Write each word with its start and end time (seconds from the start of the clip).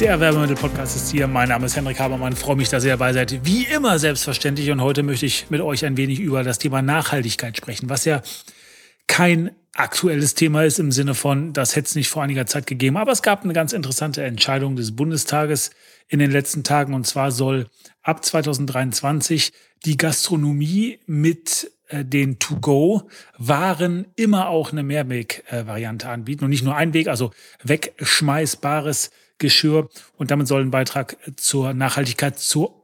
Der 0.00 0.18
Werbemittel-Podcast 0.18 0.96
ist 0.96 1.10
hier. 1.10 1.26
Mein 1.28 1.48
Name 1.48 1.66
ist 1.66 1.76
Henrik 1.76 2.00
Habermann. 2.00 2.34
Freue 2.34 2.56
mich, 2.56 2.68
dass 2.68 2.84
ihr 2.84 2.90
dabei 2.90 3.12
seid. 3.12 3.44
Wie 3.44 3.64
immer 3.64 3.98
selbstverständlich. 3.98 4.70
Und 4.70 4.80
heute 4.80 5.02
möchte 5.02 5.26
ich 5.26 5.50
mit 5.50 5.60
euch 5.60 5.84
ein 5.84 5.96
wenig 5.96 6.18
über 6.18 6.42
das 6.42 6.58
Thema 6.58 6.82
Nachhaltigkeit 6.82 7.56
sprechen, 7.56 7.88
was 7.88 8.04
ja 8.04 8.22
kein 9.06 9.52
aktuelles 9.74 10.34
Thema 10.34 10.64
ist 10.64 10.78
im 10.78 10.92
Sinne 10.92 11.14
von, 11.14 11.52
das 11.52 11.76
hätte 11.76 11.86
es 11.86 11.94
nicht 11.94 12.08
vor 12.08 12.22
einiger 12.22 12.46
Zeit 12.46 12.66
gegeben. 12.66 12.96
Aber 12.96 13.12
es 13.12 13.22
gab 13.22 13.44
eine 13.44 13.52
ganz 13.52 13.72
interessante 13.72 14.22
Entscheidung 14.22 14.76
des 14.76 14.94
Bundestages 14.94 15.70
in 16.08 16.18
den 16.18 16.30
letzten 16.30 16.64
Tagen. 16.64 16.94
Und 16.94 17.06
zwar 17.06 17.30
soll 17.30 17.68
ab 18.02 18.24
2023 18.24 19.52
die 19.84 19.96
Gastronomie 19.96 20.98
mit 21.06 21.70
äh, 21.88 22.04
den 22.04 22.38
To-Go-Waren 22.38 24.06
immer 24.16 24.48
auch 24.48 24.72
eine 24.72 24.82
Mehrweg-Variante 24.82 26.08
anbieten 26.08 26.44
und 26.44 26.50
nicht 26.50 26.64
nur 26.64 26.76
ein 26.76 26.94
Weg, 26.94 27.08
also 27.08 27.30
wegschmeißbares 27.62 29.10
Geschirr. 29.42 29.90
Und 30.16 30.30
damit 30.30 30.48
soll 30.48 30.62
ein 30.62 30.70
Beitrag 30.70 31.18
zur 31.36 31.74
Nachhaltigkeit, 31.74 32.38
zur 32.38 32.82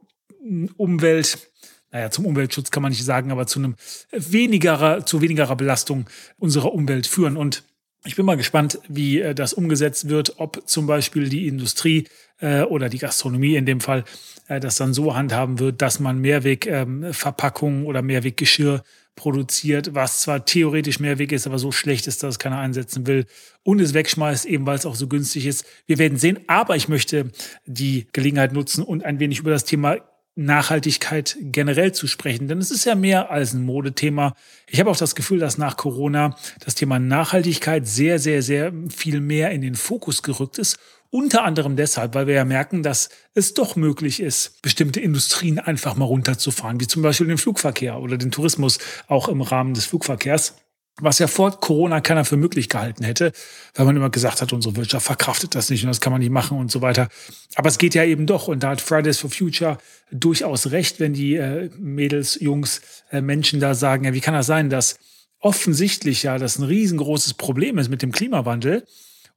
Umwelt, 0.77 1.49
naja, 1.91 2.11
zum 2.11 2.27
Umweltschutz 2.27 2.69
kann 2.69 2.83
man 2.83 2.91
nicht 2.91 3.03
sagen, 3.03 3.31
aber 3.31 3.47
zu 3.47 3.59
einem 3.59 3.75
wenigerer, 4.11 5.05
zu 5.05 5.21
wenigerer 5.21 5.55
Belastung 5.55 6.05
unserer 6.37 6.71
Umwelt 6.73 7.07
führen. 7.07 7.35
Und 7.35 7.63
ich 8.05 8.15
bin 8.15 8.25
mal 8.25 8.37
gespannt, 8.37 8.79
wie 8.87 9.19
äh, 9.19 9.33
das 9.33 9.53
umgesetzt 9.53 10.07
wird, 10.07 10.39
ob 10.39 10.67
zum 10.67 10.85
Beispiel 10.85 11.29
die 11.29 11.47
Industrie 11.47 12.07
äh, 12.39 12.61
oder 12.61 12.89
die 12.89 12.99
Gastronomie 12.99 13.55
in 13.55 13.65
dem 13.65 13.81
Fall 13.81 14.05
äh, 14.47 14.59
das 14.59 14.75
dann 14.75 14.93
so 14.93 15.15
handhaben 15.15 15.59
wird, 15.59 15.81
dass 15.81 15.99
man 15.99 16.19
Mehrwegverpackungen 16.19 17.81
ähm, 17.81 17.87
oder 17.87 18.01
Mehrweggeschirr 18.01 18.83
produziert, 19.15 19.95
was 19.95 20.21
zwar 20.21 20.45
theoretisch 20.45 20.99
Mehrweg 20.99 21.31
ist, 21.31 21.45
aber 21.45 21.59
so 21.59 21.71
schlecht 21.71 22.07
ist, 22.07 22.23
dass 22.23 22.35
es 22.35 22.39
keiner 22.39 22.59
einsetzen 22.59 23.05
will 23.05 23.25
und 23.63 23.81
es 23.81 23.93
wegschmeißt, 23.93 24.45
eben 24.45 24.65
weil 24.65 24.77
es 24.77 24.85
auch 24.85 24.95
so 24.95 25.07
günstig 25.07 25.45
ist. 25.45 25.65
Wir 25.87 25.97
werden 25.97 26.17
sehen, 26.17 26.39
aber 26.47 26.75
ich 26.75 26.87
möchte 26.87 27.31
die 27.65 28.07
Gelegenheit 28.13 28.53
nutzen 28.53 28.83
und 28.83 29.03
ein 29.03 29.19
wenig 29.19 29.39
über 29.39 29.51
das 29.51 29.65
Thema 29.65 29.97
Nachhaltigkeit 30.39 31.37
generell 31.39 31.91
zu 31.91 32.07
sprechen, 32.07 32.47
denn 32.47 32.59
es 32.59 32.71
ist 32.71 32.85
ja 32.85 32.95
mehr 32.95 33.29
als 33.29 33.53
ein 33.53 33.63
Modethema. 33.63 34.33
Ich 34.67 34.79
habe 34.79 34.89
auch 34.89 34.97
das 34.97 35.15
Gefühl, 35.15 35.39
dass 35.39 35.57
nach 35.57 35.75
Corona 35.75 36.35
das 36.63 36.75
Thema 36.75 36.97
Nachhaltigkeit 36.97 37.87
sehr, 37.87 38.19
sehr, 38.19 38.41
sehr 38.41 38.71
viel 38.89 39.19
mehr 39.19 39.51
in 39.51 39.61
den 39.61 39.75
Fokus 39.75 40.23
gerückt 40.23 40.57
ist 40.57 40.79
unter 41.11 41.43
anderem 41.43 41.75
deshalb, 41.75 42.13
weil 42.13 42.27
wir 42.27 42.35
ja 42.35 42.45
merken, 42.45 42.83
dass 42.83 43.09
es 43.33 43.55
doch 43.55 43.75
möglich 43.75 44.19
ist, 44.19 44.61
bestimmte 44.61 44.99
Industrien 44.99 45.57
einfach 45.57 45.95
mal 45.95 46.05
runterzufahren, 46.05 46.79
wie 46.79 46.87
zum 46.87 47.01
Beispiel 47.01 47.27
den 47.27 47.39
Flugverkehr 47.39 47.99
oder 47.99 48.17
den 48.17 48.31
Tourismus 48.31 48.77
auch 49.07 49.27
im 49.27 49.41
Rahmen 49.41 49.73
des 49.73 49.85
Flugverkehrs. 49.85 50.55
Was 51.01 51.19
ja 51.19 51.27
vor 51.27 51.59
Corona 51.59 52.01
keiner 52.01 52.25
für 52.25 52.37
möglich 52.37 52.69
gehalten 52.69 53.03
hätte, 53.03 53.31
weil 53.75 53.85
man 53.85 53.95
immer 53.95 54.09
gesagt 54.09 54.41
hat, 54.41 54.53
unsere 54.53 54.75
Wirtschaft 54.75 55.05
verkraftet 55.05 55.55
das 55.55 55.69
nicht 55.69 55.83
und 55.83 55.87
das 55.87 56.01
kann 56.01 56.11
man 56.11 56.21
nicht 56.21 56.31
machen 56.31 56.57
und 56.57 56.71
so 56.71 56.81
weiter. 56.81 57.09
Aber 57.55 57.69
es 57.69 57.77
geht 57.77 57.95
ja 57.95 58.03
eben 58.03 58.25
doch 58.25 58.47
und 58.47 58.63
da 58.63 58.69
hat 58.69 58.81
Fridays 58.81 59.19
for 59.19 59.29
Future 59.29 59.77
durchaus 60.11 60.71
recht, 60.71 60.99
wenn 60.99 61.13
die 61.13 61.35
äh, 61.35 61.69
Mädels, 61.77 62.39
Jungs, 62.39 62.81
äh, 63.11 63.21
Menschen 63.21 63.59
da 63.59 63.75
sagen, 63.75 64.05
ja, 64.05 64.13
wie 64.13 64.21
kann 64.21 64.33
das 64.33 64.47
sein, 64.47 64.69
dass 64.69 64.97
offensichtlich 65.39 66.23
ja 66.23 66.37
das 66.37 66.57
ein 66.57 66.63
riesengroßes 66.63 67.35
Problem 67.35 67.77
ist 67.77 67.89
mit 67.89 68.01
dem 68.01 68.11
Klimawandel 68.11 68.85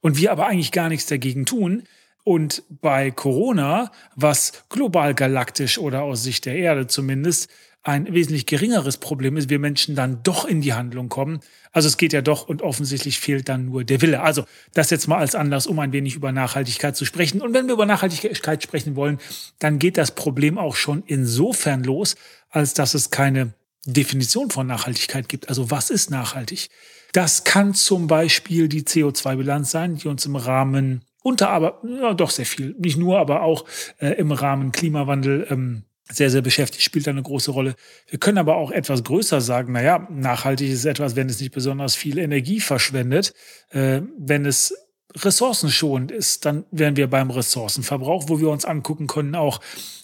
und 0.01 0.17
wir 0.17 0.31
aber 0.31 0.47
eigentlich 0.47 0.71
gar 0.71 0.89
nichts 0.89 1.05
dagegen 1.07 1.45
tun. 1.45 1.83
Und 2.25 2.63
bei 2.69 3.11
Corona, 3.11 3.91
was 4.15 4.63
global 4.69 5.13
galaktisch 5.13 5.77
oder 5.77 6.03
aus 6.03 6.23
Sicht 6.23 6.45
der 6.45 6.55
Erde 6.55 6.87
zumindest 6.87 7.49
ein 7.83 8.13
wesentlich 8.13 8.45
geringeres 8.45 8.97
Problem 8.97 9.35
ist, 9.35 9.49
wir 9.49 9.59
Menschen 9.59 9.95
dann 9.95 10.23
doch 10.23 10.45
in 10.45 10.61
die 10.61 10.73
Handlung 10.73 11.09
kommen. 11.09 11.41
Also 11.73 11.89
es 11.89 11.97
geht 11.97 12.13
ja 12.13 12.21
doch 12.21 12.47
und 12.47 12.61
offensichtlich 12.61 13.19
fehlt 13.19 13.49
dann 13.49 13.65
nur 13.65 13.83
der 13.83 14.01
Wille. 14.01 14.21
Also 14.21 14.45
das 14.73 14.89
jetzt 14.89 15.07
mal 15.07 15.17
als 15.17 15.35
Anlass, 15.35 15.67
um 15.67 15.79
ein 15.79 15.91
wenig 15.91 16.15
über 16.15 16.31
Nachhaltigkeit 16.31 16.95
zu 16.95 17.03
sprechen. 17.03 17.41
Und 17.41 17.53
wenn 17.53 17.67
wir 17.67 17.73
über 17.73 17.85
Nachhaltigkeit 17.85 18.63
sprechen 18.63 18.95
wollen, 18.95 19.19
dann 19.59 19.79
geht 19.79 19.97
das 19.97 20.15
Problem 20.15 20.57
auch 20.57 20.77
schon 20.77 21.03
insofern 21.05 21.83
los, 21.83 22.15
als 22.49 22.73
dass 22.73 22.93
es 22.93 23.11
keine 23.11 23.53
Definition 23.85 24.49
von 24.49 24.65
Nachhaltigkeit 24.65 25.27
gibt. 25.27 25.49
Also 25.49 25.69
was 25.69 25.89
ist 25.89 26.09
nachhaltig? 26.09 26.69
Das 27.11 27.43
kann 27.43 27.73
zum 27.73 28.07
Beispiel 28.07 28.69
die 28.69 28.83
CO2-Bilanz 28.83 29.71
sein, 29.71 29.97
die 29.97 30.07
uns 30.07 30.25
im 30.25 30.37
Rahmen 30.37 31.03
unter 31.21 31.49
aber 31.49 31.81
ja, 31.85 32.13
doch 32.13 32.29
sehr 32.29 32.45
viel, 32.45 32.75
nicht 32.79 32.97
nur, 32.97 33.19
aber 33.19 33.43
auch 33.43 33.65
äh, 33.99 34.11
im 34.13 34.31
Rahmen 34.31 34.71
Klimawandel 34.71 35.47
ähm, 35.49 35.83
sehr, 36.11 36.29
sehr 36.29 36.41
beschäftigt, 36.41 36.83
spielt 36.83 37.07
eine 37.07 37.23
große 37.23 37.51
Rolle. 37.51 37.75
Wir 38.07 38.19
können 38.19 38.37
aber 38.37 38.55
auch 38.55 38.71
etwas 38.71 39.03
größer 39.03 39.41
sagen, 39.41 39.73
naja, 39.73 40.07
nachhaltig 40.11 40.69
ist 40.69 40.85
etwas, 40.85 41.15
wenn 41.15 41.29
es 41.29 41.39
nicht 41.39 41.53
besonders 41.53 41.95
viel 41.95 42.17
Energie 42.17 42.59
verschwendet, 42.59 43.33
äh, 43.69 44.01
wenn 44.17 44.45
es 44.45 44.75
ressourcenschonend 45.15 46.11
ist, 46.11 46.45
dann 46.45 46.65
wären 46.71 46.95
wir 46.95 47.09
beim 47.09 47.29
Ressourcenverbrauch, 47.29 48.29
wo 48.29 48.39
wir 48.39 48.49
uns 48.49 48.65
angucken 48.65 49.07
können, 49.07 49.35
auch 49.35 49.61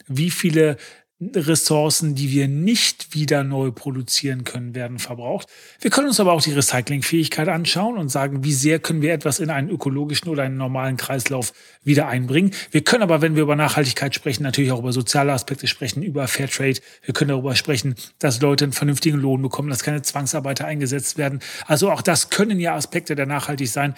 wie 0.08 0.30
viele 0.30 0.78
Ressourcen, 1.22 2.16
die 2.16 2.32
wir 2.32 2.48
nicht 2.48 3.14
wieder 3.14 3.44
neu 3.44 3.72
produzieren 3.72 4.46
können, 4.46 4.74
werden 4.74 5.00
verbraucht. 5.00 5.48
Wir 5.82 5.92
können 5.92 6.08
uns 6.08 6.20
aber 6.22 6.32
auch 6.32 6.42
die 6.42 6.54
Recyclingfähigkeit 6.54 7.50
anschauen 7.50 7.98
und 7.98 8.08
sagen, 8.08 8.46
wie 8.46 8.54
sehr 8.54 8.80
können 8.80 9.02
wir 9.02 9.14
etwas 9.14 9.40
in 9.40 9.50
einen 9.50 9.70
ökologischen 9.70 10.30
oder 10.30 10.44
einen 10.44 10.56
normalen 10.56 10.96
Kreislauf 10.96 11.52
wieder 11.84 12.08
einbringen. 12.08 12.52
Wir 12.72 12.86
können 12.86 13.04
aber, 13.04 13.22
wenn 13.22 13.36
wir 13.36 13.44
über 13.44 13.58
Nachhaltigkeit 13.58 14.16
sprechen, 14.16 14.44
natürlich 14.44 14.72
auch 14.72 14.80
über 14.80 14.94
soziale 14.94 15.34
Aspekte 15.34 15.68
sprechen, 15.68 16.04
über 16.04 16.28
Fairtrade. 16.30 16.80
Wir 17.04 17.14
können 17.14 17.30
darüber 17.30 17.56
sprechen, 17.56 17.96
dass 18.20 18.40
Leute 18.40 18.64
einen 18.64 18.74
vernünftigen 18.74 19.18
Lohn 19.18 19.42
bekommen, 19.42 19.70
dass 19.70 19.84
keine 19.84 20.02
Zwangsarbeiter 20.02 20.66
eingesetzt 20.66 21.18
werden. 21.18 21.42
Also 21.68 21.92
auch 21.92 22.02
das 22.02 22.30
können 22.30 22.62
ja 22.62 22.76
Aspekte 22.76 23.16
der 23.16 23.26
Nachhaltigkeit 23.26 23.74
sein. 23.74 23.96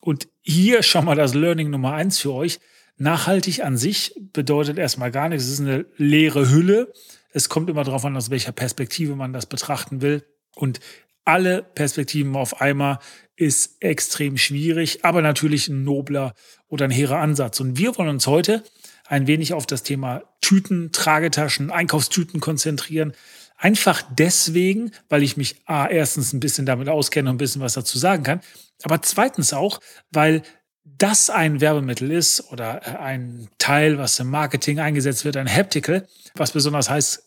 Und 0.00 0.28
hier 0.42 0.82
schon 0.82 1.04
mal 1.04 1.14
das 1.14 1.34
Learning 1.34 1.70
Nummer 1.70 1.94
eins 1.94 2.18
für 2.18 2.32
euch. 2.32 2.58
Nachhaltig 2.96 3.64
an 3.64 3.76
sich 3.76 4.14
bedeutet 4.32 4.78
erstmal 4.78 5.10
gar 5.10 5.28
nichts. 5.28 5.46
Es 5.46 5.54
ist 5.54 5.60
eine 5.60 5.86
leere 5.96 6.50
Hülle. 6.50 6.92
Es 7.30 7.48
kommt 7.48 7.68
immer 7.68 7.84
darauf 7.84 8.04
an, 8.04 8.16
aus 8.16 8.30
welcher 8.30 8.52
Perspektive 8.52 9.16
man 9.16 9.32
das 9.32 9.46
betrachten 9.46 10.00
will. 10.00 10.24
Und 10.54 10.80
alle 11.24 11.62
Perspektiven 11.62 12.36
auf 12.36 12.60
einmal 12.60 12.98
ist 13.36 13.82
extrem 13.82 14.36
schwierig, 14.36 15.04
aber 15.04 15.22
natürlich 15.22 15.68
ein 15.68 15.82
nobler 15.82 16.34
oder 16.68 16.84
ein 16.84 16.90
hehrer 16.90 17.18
Ansatz. 17.18 17.58
Und 17.60 17.78
wir 17.78 17.96
wollen 17.96 18.10
uns 18.10 18.26
heute 18.26 18.62
ein 19.06 19.26
wenig 19.26 19.52
auf 19.52 19.66
das 19.66 19.82
Thema 19.82 20.22
Tüten, 20.40 20.92
Tragetaschen, 20.92 21.70
Einkaufstüten 21.70 22.40
konzentrieren. 22.40 23.12
Einfach 23.56 24.02
deswegen, 24.10 24.92
weil 25.08 25.22
ich 25.22 25.36
mich 25.36 25.62
A, 25.66 25.86
erstens 25.86 26.32
ein 26.32 26.40
bisschen 26.40 26.66
damit 26.66 26.88
auskenne 26.88 27.30
und 27.30 27.36
ein 27.36 27.38
bisschen 27.38 27.62
was 27.62 27.74
dazu 27.74 27.98
sagen 27.98 28.22
kann, 28.22 28.40
aber 28.82 29.00
zweitens 29.02 29.52
auch, 29.52 29.80
weil 30.10 30.42
das 30.84 31.30
ein 31.30 31.60
Werbemittel 31.60 32.10
ist 32.10 32.52
oder 32.52 32.82
äh, 32.86 32.96
ein 32.98 33.48
Teil, 33.58 33.98
was 33.98 34.18
im 34.20 34.30
Marketing 34.30 34.78
eingesetzt 34.78 35.24
wird, 35.24 35.36
ein 35.36 35.52
Haptical, 35.52 36.06
was 36.34 36.52
besonders 36.52 36.90
heiß 36.90 37.26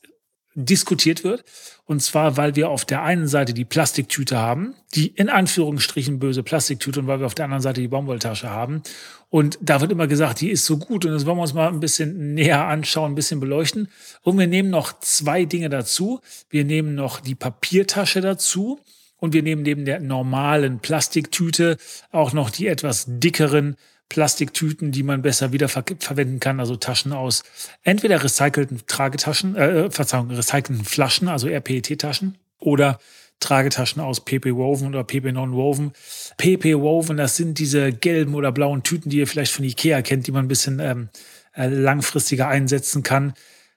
diskutiert 0.53 1.23
wird. 1.23 1.44
Und 1.85 2.01
zwar, 2.01 2.35
weil 2.35 2.56
wir 2.56 2.69
auf 2.69 2.84
der 2.84 3.03
einen 3.03 3.28
Seite 3.28 3.53
die 3.53 3.63
Plastiktüte 3.63 4.38
haben, 4.38 4.73
die 4.96 5.07
in 5.07 5.29
Anführungsstrichen 5.29 6.19
böse 6.19 6.41
Plastiktüte, 6.41 7.00
und 7.00 7.07
weil 7.07 7.19
wir 7.19 7.28
auf 7.28 7.35
der 7.35 7.46
anderen 7.46 7.62
Seite 7.62 7.79
die 7.79 7.88
Baumwolltasche 7.88 8.50
haben. 8.50 8.81
Und 9.29 9.59
da 9.62 9.81
wird 9.81 9.91
immer 9.91 10.07
gesagt, 10.07 10.41
die 10.41 10.50
ist 10.50 10.66
so 10.66 10.78
gut. 10.78 11.06
Und 11.06 11.12
das 11.12 11.25
wollen 11.25 11.38
wir 11.38 11.44
uns 11.44 11.53
mal 11.53 11.67
ein 11.67 11.79
bisschen 11.79 12.34
näher 12.34 12.66
anschauen, 12.66 13.12
ein 13.12 13.16
bisschen 13.16 13.40
beleuchten. 13.40 13.90
Und 14.23 14.40
wir 14.40 14.47
nehmen 14.47 14.72
noch 14.72 14.99
zwei 14.99 15.46
Dinge 15.46 15.70
dazu. 15.70 16.22
Wir 16.49 16.66
nehmen 16.66 16.96
noch 16.96 17.20
die 17.20 17.35
Papiertasche 17.35 18.22
dazu. 18.22 18.79
Und 19.17 19.34
wir 19.34 19.43
nehmen 19.43 19.64
neben 19.64 19.85
der 19.85 19.99
normalen 19.99 20.79
Plastiktüte 20.79 21.78
auch 22.11 22.34
noch 22.34 22.49
die 22.49 22.67
etwas 22.67 23.05
dickeren 23.08 23.75
Plastiktüten, 24.09 24.91
die 24.91 25.03
man 25.03 25.22
besser 25.22 25.52
wieder 25.52 25.67
ver 25.67 25.84
verwenden 25.99 26.40
kann, 26.40 26.59
also 26.59 26.75
Taschen 26.75 27.11
aus 27.11 27.43
entweder 27.84 28.23
recycelten 28.23 28.81
Tragetaschen, 28.87 29.55
äh, 29.55 29.91
Verzeihung, 29.91 30.31
recycelten 30.31 30.85
Flaschen, 30.85 31.28
also 31.28 31.47
RPET-Taschen 31.47 32.37
oder 32.59 32.99
Tragetaschen 33.40 34.02
aus 34.02 34.23
PP 34.23 34.55
Woven 34.55 34.87
oder 34.87 35.03
PP 35.03 35.31
Non-Woven. 35.31 35.91
PP 36.37 36.79
Woven, 36.79 37.17
das 37.17 37.35
sind 37.35 37.59
diese 37.59 37.91
gelben 37.91 38.34
oder 38.34 38.52
blauen 38.52 38.84
Tüten, 38.84 39.09
die 39.09 39.17
ihr 39.17 39.28
vielleicht 39.28 39.52
von 39.52 39.66
Ikea 39.66 40.02
kennt, 40.02 40.25
die 40.28 40.31
man 40.31 40.46
ein 40.46 40.47
bisschen 40.47 40.79
ähm, 40.79 41.09
äh, 41.55 41.67
langfristiger 41.67 42.47
einsetzen 42.47 43.03
kann 43.03 43.34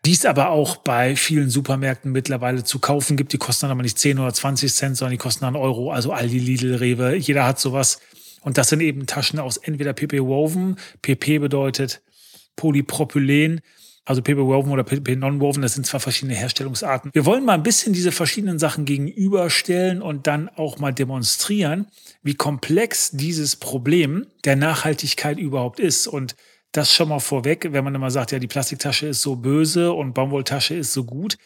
die 0.06 0.12
es 0.12 0.24
aber 0.24 0.48
auch 0.50 0.76
bei 0.76 1.14
vielen 1.14 1.50
Supermärkten 1.50 2.10
mittlerweile 2.10 2.64
zu 2.64 2.78
kaufen 2.78 3.16
gibt. 3.16 3.32
Die 3.32 3.38
kosten 3.38 3.64
dann 3.64 3.72
aber 3.72 3.82
nicht 3.82 3.98
10 3.98 4.18
oder 4.18 4.32
20 4.32 4.72
Cent, 4.72 4.96
sondern 4.96 5.12
die 5.12 5.18
kosten 5.18 5.44
dann 5.44 5.56
Euro. 5.56 5.92
Also 5.92 6.12
Aldi, 6.12 6.38
Lidl, 6.38 6.76
Rewe, 6.76 7.16
jeder 7.16 7.44
hat 7.44 7.60
sowas. 7.60 8.00
Und 8.40 8.56
das 8.56 8.70
sind 8.70 8.80
eben 8.80 9.06
Taschen 9.06 9.38
aus 9.38 9.58
entweder 9.58 9.92
PP 9.92 10.20
Woven. 10.22 10.76
PP 11.02 11.38
bedeutet 11.38 12.00
Polypropylen. 12.56 13.60
also 14.06 14.22
PP 14.22 14.38
Woven 14.38 14.72
oder 14.72 14.82
PP 14.82 15.16
Non-Woven, 15.16 15.62
das 15.62 15.74
sind 15.74 15.86
zwar 15.86 16.00
verschiedene 16.00 16.34
Herstellungsarten. 16.34 17.10
Wir 17.12 17.26
wollen 17.26 17.44
mal 17.44 17.52
ein 17.52 17.62
bisschen 17.62 17.92
diese 17.92 18.10
verschiedenen 18.10 18.58
Sachen 18.58 18.86
gegenüberstellen 18.86 20.00
und 20.00 20.26
dann 20.26 20.48
auch 20.48 20.78
mal 20.78 20.92
demonstrieren, 20.92 21.86
wie 22.22 22.34
komplex 22.34 23.10
dieses 23.12 23.56
Problem 23.56 24.26
der 24.44 24.56
Nachhaltigkeit 24.56 25.38
überhaupt 25.38 25.78
ist. 25.78 26.06
Und 26.06 26.34
das 26.72 26.92
schon 26.92 27.08
mal 27.08 27.20
vorweg, 27.20 27.68
wenn 27.72 27.84
man 27.84 27.94
immer 27.94 28.10
sagt, 28.10 28.32
ja, 28.32 28.38
die 28.38 28.46
Plastiktasche 28.46 29.08
ist 29.08 29.22
so 29.22 29.36
böse 29.36 29.92
und 29.92 30.14
Baumwolltasche 30.14 30.74
ist 30.74 30.92
so 30.92 31.04
gut. 31.04 31.36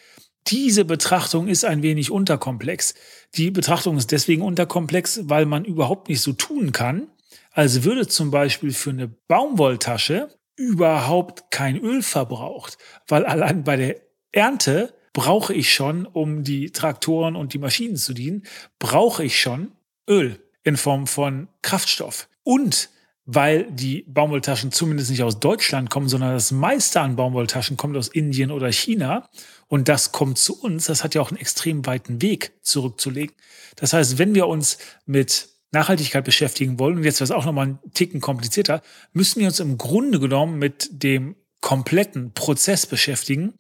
Diese 0.49 0.85
Betrachtung 0.85 1.49
ist 1.49 1.65
ein 1.65 1.83
wenig 1.83 2.11
unterkomplex. 2.11 2.95
Die 3.35 3.51
Betrachtung 3.51 3.97
ist 3.97 4.13
deswegen 4.13 4.43
unterkomplex, 4.43 5.21
weil 5.25 5.47
man 5.47 5.65
überhaupt 5.65 6.09
nicht 6.09 6.21
so 6.21 6.35
tun 6.35 6.73
kann, 6.73 7.09
als 7.53 7.85
würde 7.85 8.07
zum 8.07 8.31
Beispiel 8.31 8.73
für 8.73 8.91
eine 8.91 9.09
Baumwolltasche 9.09 10.29
überhaupt 10.57 11.51
kein 11.51 11.79
Öl 11.79 12.03
verbraucht, 12.03 12.77
weil 13.09 13.25
allein 13.25 13.65
bei 13.65 13.77
der 13.77 13.97
Ernte 14.33 14.95
brauche 15.13 15.55
ich 15.55 15.73
schon, 15.73 16.07
um 16.07 16.45
die 16.45 16.71
Traktoren 16.71 17.37
und 17.37 17.55
die 17.55 17.59
Maschinen 17.59 17.97
zu 17.97 18.13
dienen, 18.13 18.43
brauche 18.79 19.25
ich 19.25 19.41
schon 19.41 19.73
Öl 20.09 20.39
in 20.65 20.77
Form 20.77 21.07
von 21.07 21.49
Kraftstoff. 21.63 22.29
Und 22.43 22.91
weil 23.27 23.71
die 23.71 24.05
Baumwolltaschen 24.07 24.71
zumindest 24.71 25.11
nicht 25.11 25.23
aus 25.23 25.41
Deutschland 25.41 25.89
kommen, 25.89 26.09
sondern 26.09 26.33
das 26.33 26.53
meiste 26.53 27.01
an 27.01 27.17
Baumwolltaschen 27.17 27.77
kommt 27.77 27.97
aus 27.97 28.09
Indien 28.09 28.51
oder 28.51 28.71
China 28.71 29.29
und 29.69 29.89
das 29.89 30.13
kommt 30.13 30.39
zu 30.39 30.61
uns, 30.61 30.87
das 30.87 31.03
hat 31.03 31.15
ja 31.15 31.23
auch 31.23 31.31
einen 31.31 31.41
extrem 31.41 31.87
weiten 31.87 32.21
Weg 32.21 32.53
zurückzulegen. 32.63 33.35
Das 33.77 33.93
heißt, 33.93 34.19
wenn 34.19 34.35
wir 34.35 34.47
uns 34.47 34.79
mit 35.07 35.49
Nachhaltigkeit 35.73 36.25
beschäftigen 36.25 36.79
wollen, 36.79 36.99
und 36.99 37.05
jetzt 37.05 37.21
wird 37.21 37.31
es 37.31 37.37
auch 37.37 37.45
nochmal 37.45 37.67
einen 37.67 37.79
Ticken 37.93 38.21
komplizierter, 38.21 38.83
müssen 39.13 39.41
wir 39.41 39.49
uns 39.49 39.61
im 39.61 39.79
Grunde 39.79 40.21
genommen 40.21 40.59
mit 40.59 40.89
dem 41.03 41.37
kompletten 41.61 42.33
Prozess 42.33 42.87
beschäftigen. 42.87 43.55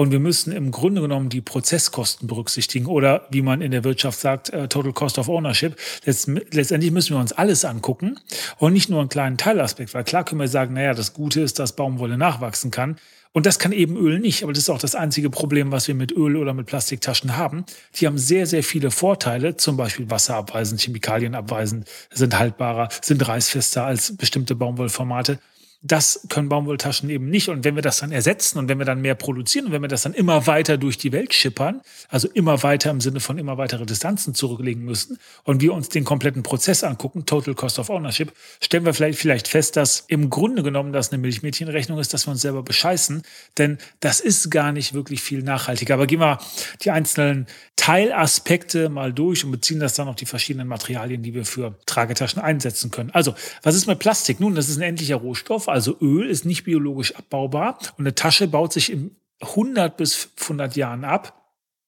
Und 0.00 0.12
wir 0.12 0.18
müssen 0.18 0.50
im 0.52 0.70
Grunde 0.70 1.02
genommen 1.02 1.28
die 1.28 1.42
Prozesskosten 1.42 2.26
berücksichtigen 2.26 2.86
oder 2.86 3.26
wie 3.28 3.42
man 3.42 3.60
in 3.60 3.70
der 3.70 3.84
Wirtschaft 3.84 4.18
sagt, 4.18 4.50
uh, 4.50 4.66
Total 4.66 4.94
Cost 4.94 5.18
of 5.18 5.28
Ownership. 5.28 5.76
Letzt, 6.06 6.26
letztendlich 6.26 6.90
müssen 6.90 7.14
wir 7.14 7.20
uns 7.20 7.32
alles 7.32 7.66
angucken 7.66 8.18
und 8.56 8.72
nicht 8.72 8.88
nur 8.88 9.00
einen 9.00 9.10
kleinen 9.10 9.36
Teilaspekt, 9.36 9.92
weil 9.92 10.04
klar 10.04 10.24
können 10.24 10.40
wir 10.40 10.48
sagen, 10.48 10.72
naja, 10.72 10.94
das 10.94 11.12
Gute 11.12 11.42
ist, 11.42 11.58
dass 11.58 11.76
Baumwolle 11.76 12.16
nachwachsen 12.16 12.70
kann. 12.70 12.96
Und 13.32 13.44
das 13.44 13.58
kann 13.58 13.72
eben 13.72 13.98
Öl 13.98 14.20
nicht, 14.20 14.42
aber 14.42 14.54
das 14.54 14.62
ist 14.62 14.70
auch 14.70 14.78
das 14.78 14.94
einzige 14.94 15.28
Problem, 15.28 15.70
was 15.70 15.86
wir 15.86 15.94
mit 15.94 16.12
Öl 16.12 16.36
oder 16.36 16.54
mit 16.54 16.64
Plastiktaschen 16.64 17.36
haben. 17.36 17.66
Die 17.96 18.06
haben 18.06 18.16
sehr, 18.16 18.46
sehr 18.46 18.62
viele 18.62 18.90
Vorteile, 18.90 19.58
zum 19.58 19.76
Beispiel 19.76 20.08
wasserabweisend, 20.08 20.80
Chemikalienabweisend, 20.80 21.86
sind 22.10 22.38
haltbarer, 22.38 22.88
sind 23.02 23.28
reißfester 23.28 23.84
als 23.84 24.16
bestimmte 24.16 24.54
Baumwollformate. 24.54 25.40
Das 25.82 26.26
können 26.28 26.50
Baumwolltaschen 26.50 27.08
eben 27.08 27.30
nicht. 27.30 27.48
Und 27.48 27.64
wenn 27.64 27.74
wir 27.74 27.82
das 27.82 28.00
dann 28.00 28.12
ersetzen 28.12 28.58
und 28.58 28.68
wenn 28.68 28.78
wir 28.78 28.84
dann 28.84 29.00
mehr 29.00 29.14
produzieren 29.14 29.66
und 29.66 29.72
wenn 29.72 29.80
wir 29.80 29.88
das 29.88 30.02
dann 30.02 30.12
immer 30.12 30.46
weiter 30.46 30.76
durch 30.76 30.98
die 30.98 31.10
Welt 31.10 31.32
schippern, 31.32 31.80
also 32.10 32.28
immer 32.28 32.62
weiter 32.62 32.90
im 32.90 33.00
Sinne 33.00 33.20
von 33.20 33.38
immer 33.38 33.56
weitere 33.56 33.86
Distanzen 33.86 34.34
zurücklegen 34.34 34.84
müssen 34.84 35.18
und 35.44 35.62
wir 35.62 35.72
uns 35.72 35.88
den 35.88 36.04
kompletten 36.04 36.42
Prozess 36.42 36.84
angucken, 36.84 37.24
Total 37.24 37.54
Cost 37.54 37.78
of 37.78 37.88
Ownership, 37.88 38.32
stellen 38.62 38.84
wir 38.84 38.92
vielleicht, 38.92 39.18
vielleicht 39.18 39.48
fest, 39.48 39.76
dass 39.76 40.04
im 40.08 40.28
Grunde 40.28 40.62
genommen 40.62 40.92
das 40.92 41.12
eine 41.12 41.22
Milchmädchenrechnung 41.22 41.98
ist, 41.98 42.12
dass 42.12 42.26
wir 42.26 42.32
uns 42.32 42.42
selber 42.42 42.62
bescheißen. 42.62 43.22
Denn 43.56 43.78
das 44.00 44.20
ist 44.20 44.50
gar 44.50 44.72
nicht 44.72 44.92
wirklich 44.92 45.22
viel 45.22 45.42
nachhaltiger. 45.42 45.94
Aber 45.94 46.06
gehen 46.06 46.20
wir 46.20 46.40
die 46.82 46.90
einzelnen 46.90 47.46
Teilaspekte 47.80 48.90
mal 48.90 49.14
durch 49.14 49.42
und 49.46 49.52
beziehen 49.52 49.80
das 49.80 49.94
dann 49.94 50.06
auf 50.06 50.16
die 50.16 50.26
verschiedenen 50.26 50.68
Materialien, 50.68 51.22
die 51.22 51.32
wir 51.32 51.46
für 51.46 51.78
Tragetaschen 51.86 52.42
einsetzen 52.42 52.90
können. 52.90 53.10
Also, 53.12 53.34
was 53.62 53.74
ist 53.74 53.86
mit 53.86 53.98
Plastik? 53.98 54.38
Nun, 54.38 54.54
das 54.54 54.68
ist 54.68 54.76
ein 54.76 54.82
endlicher 54.82 55.16
Rohstoff, 55.16 55.69
also 55.70 55.96
Öl 56.00 56.28
ist 56.28 56.44
nicht 56.44 56.64
biologisch 56.64 57.14
abbaubar 57.16 57.78
und 57.96 58.04
eine 58.04 58.14
Tasche 58.14 58.48
baut 58.48 58.72
sich 58.72 58.90
in 58.90 59.16
100 59.40 59.96
bis 59.96 60.14
500 60.36 60.76
Jahren 60.76 61.04
ab. 61.04 61.36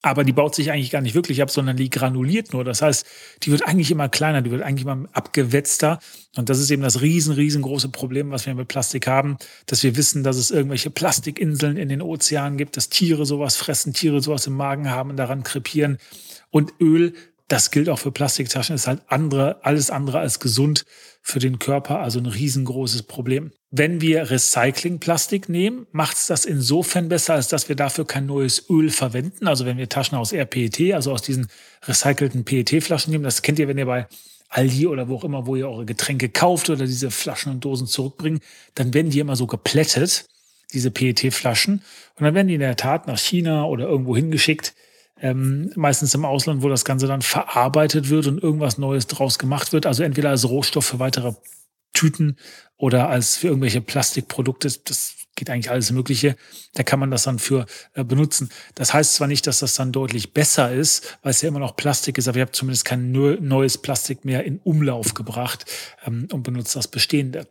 Aber 0.05 0.25
die 0.25 0.33
baut 0.33 0.53
sich 0.53 0.69
eigentlich 0.69 0.91
gar 0.91 0.99
nicht 0.99 1.15
wirklich 1.15 1.41
ab, 1.41 1.49
sondern 1.49 1.77
die 1.77 1.89
granuliert 1.89 2.51
nur. 2.51 2.65
Das 2.65 2.81
heißt, 2.81 3.05
die 3.43 3.51
wird 3.51 3.65
eigentlich 3.65 3.89
immer 3.89 4.09
kleiner, 4.09 4.41
die 4.41 4.51
wird 4.51 4.61
eigentlich 4.61 4.83
immer 4.83 5.07
abgewetzter. 5.13 5.99
Und 6.35 6.49
das 6.49 6.59
ist 6.59 6.69
eben 6.71 6.81
das 6.81 6.99
riesen, 6.99 7.33
riesengroße 7.33 7.87
Problem, 7.87 8.29
was 8.29 8.45
wir 8.45 8.53
mit 8.53 8.67
Plastik 8.67 9.07
haben, 9.07 9.37
dass 9.65 9.81
wir 9.81 9.95
wissen, 9.95 10.23
dass 10.23 10.35
es 10.35 10.51
irgendwelche 10.51 10.89
Plastikinseln 10.89 11.77
in 11.77 11.87
den 11.87 12.01
Ozeanen 12.01 12.57
gibt, 12.57 12.75
dass 12.75 12.89
Tiere 12.89 13.25
sowas 13.25 13.55
fressen, 13.55 13.93
Tiere 13.93 14.21
sowas 14.21 14.45
im 14.45 14.57
Magen 14.57 14.89
haben 14.89 15.11
und 15.11 15.15
daran 15.15 15.43
krepieren. 15.43 15.97
Und 16.51 16.73
Öl 16.81 17.13
das 17.47 17.71
gilt 17.71 17.89
auch 17.89 17.99
für 17.99 18.11
Plastiktaschen, 18.11 18.75
ist 18.75 18.87
halt 18.87 19.01
andere, 19.07 19.63
alles 19.63 19.91
andere 19.91 20.19
als 20.19 20.39
gesund 20.39 20.85
für 21.21 21.39
den 21.39 21.59
Körper, 21.59 21.99
also 21.99 22.19
ein 22.19 22.25
riesengroßes 22.25 23.03
Problem. 23.03 23.51
Wenn 23.75 24.01
wir 24.01 24.29
Recyclingplastik 24.29 25.49
nehmen, 25.49 25.87
macht 25.91 26.15
es 26.15 26.27
das 26.27 26.45
insofern 26.45 27.09
besser, 27.09 27.33
als 27.33 27.47
dass 27.47 27.69
wir 27.69 27.75
dafür 27.75 28.05
kein 28.05 28.27
neues 28.27 28.69
Öl 28.69 28.91
verwenden. 28.91 29.47
Also 29.47 29.65
wenn 29.65 29.79
wir 29.79 29.89
Taschen 29.89 30.15
aus 30.15 30.31
RPET, 30.31 30.93
also 30.93 31.11
aus 31.11 31.23
diesen 31.23 31.47
recycelten 31.87 32.45
PET-Flaschen 32.45 33.09
nehmen, 33.09 33.23
das 33.23 33.41
kennt 33.41 33.57
ihr, 33.57 33.67
wenn 33.67 33.79
ihr 33.79 33.87
bei 33.87 34.05
Aldi 34.49 34.85
oder 34.85 35.09
wo 35.09 35.15
auch 35.15 35.23
immer, 35.23 35.47
wo 35.47 35.55
ihr 35.55 35.67
eure 35.67 35.85
Getränke 35.85 36.29
kauft 36.29 36.69
oder 36.69 36.85
diese 36.85 37.09
Flaschen 37.09 37.51
und 37.51 37.65
Dosen 37.65 37.87
zurückbringen, 37.87 38.41
dann 38.75 38.93
werden 38.93 39.09
die 39.09 39.17
immer 39.17 39.35
so 39.35 39.47
geplättet, 39.47 40.27
diese 40.71 40.91
PET-Flaschen. 40.91 41.81
Und 42.19 42.23
dann 42.23 42.35
werden 42.35 42.49
die 42.49 42.53
in 42.53 42.59
der 42.59 42.75
Tat 42.75 43.07
nach 43.07 43.17
China 43.17 43.65
oder 43.65 43.87
irgendwo 43.87 44.15
hingeschickt 44.15 44.75
ähm, 45.19 45.71
meistens 45.75 46.13
im 46.13 46.25
Ausland, 46.25 46.61
wo 46.61 46.69
das 46.69 46.85
Ganze 46.85 47.07
dann 47.07 47.23
verarbeitet 47.23 48.11
wird 48.11 48.27
und 48.27 48.43
irgendwas 48.43 48.77
Neues 48.77 49.07
draus 49.07 49.39
gemacht 49.39 49.73
wird. 49.73 49.87
Also 49.87 50.03
entweder 50.03 50.29
als 50.29 50.47
Rohstoff 50.47 50.85
für 50.85 50.99
weitere 50.99 51.33
Tüten 51.93 52.37
oder 52.77 53.09
als 53.09 53.37
für 53.37 53.47
irgendwelche 53.47 53.81
Plastikprodukte. 53.81 54.67
Das 54.83 55.15
geht 55.35 55.49
eigentlich 55.49 55.71
alles 55.71 55.91
Mögliche. 55.91 56.35
Da 56.73 56.83
kann 56.83 56.99
man 56.99 57.11
das 57.11 57.23
dann 57.23 57.39
für 57.39 57.65
äh, 57.93 58.03
benutzen. 58.03 58.49
Das 58.75 58.93
heißt 58.93 59.15
zwar 59.15 59.27
nicht, 59.27 59.47
dass 59.47 59.59
das 59.59 59.75
dann 59.75 59.91
deutlich 59.91 60.33
besser 60.33 60.71
ist, 60.71 61.17
weil 61.21 61.31
es 61.31 61.41
ja 61.41 61.49
immer 61.49 61.59
noch 61.59 61.75
Plastik 61.75 62.17
ist, 62.17 62.27
aber 62.27 62.37
ihr 62.37 62.43
habt 62.43 62.55
zumindest 62.55 62.85
kein 62.85 63.11
neues 63.11 63.77
Plastik 63.77 64.25
mehr 64.25 64.43
in 64.43 64.59
Umlauf 64.59 65.13
gebracht 65.13 65.65
ähm, 66.05 66.27
und 66.31 66.43
benutzt 66.43 66.75
das 66.75 66.87
bestehende. 66.87 67.47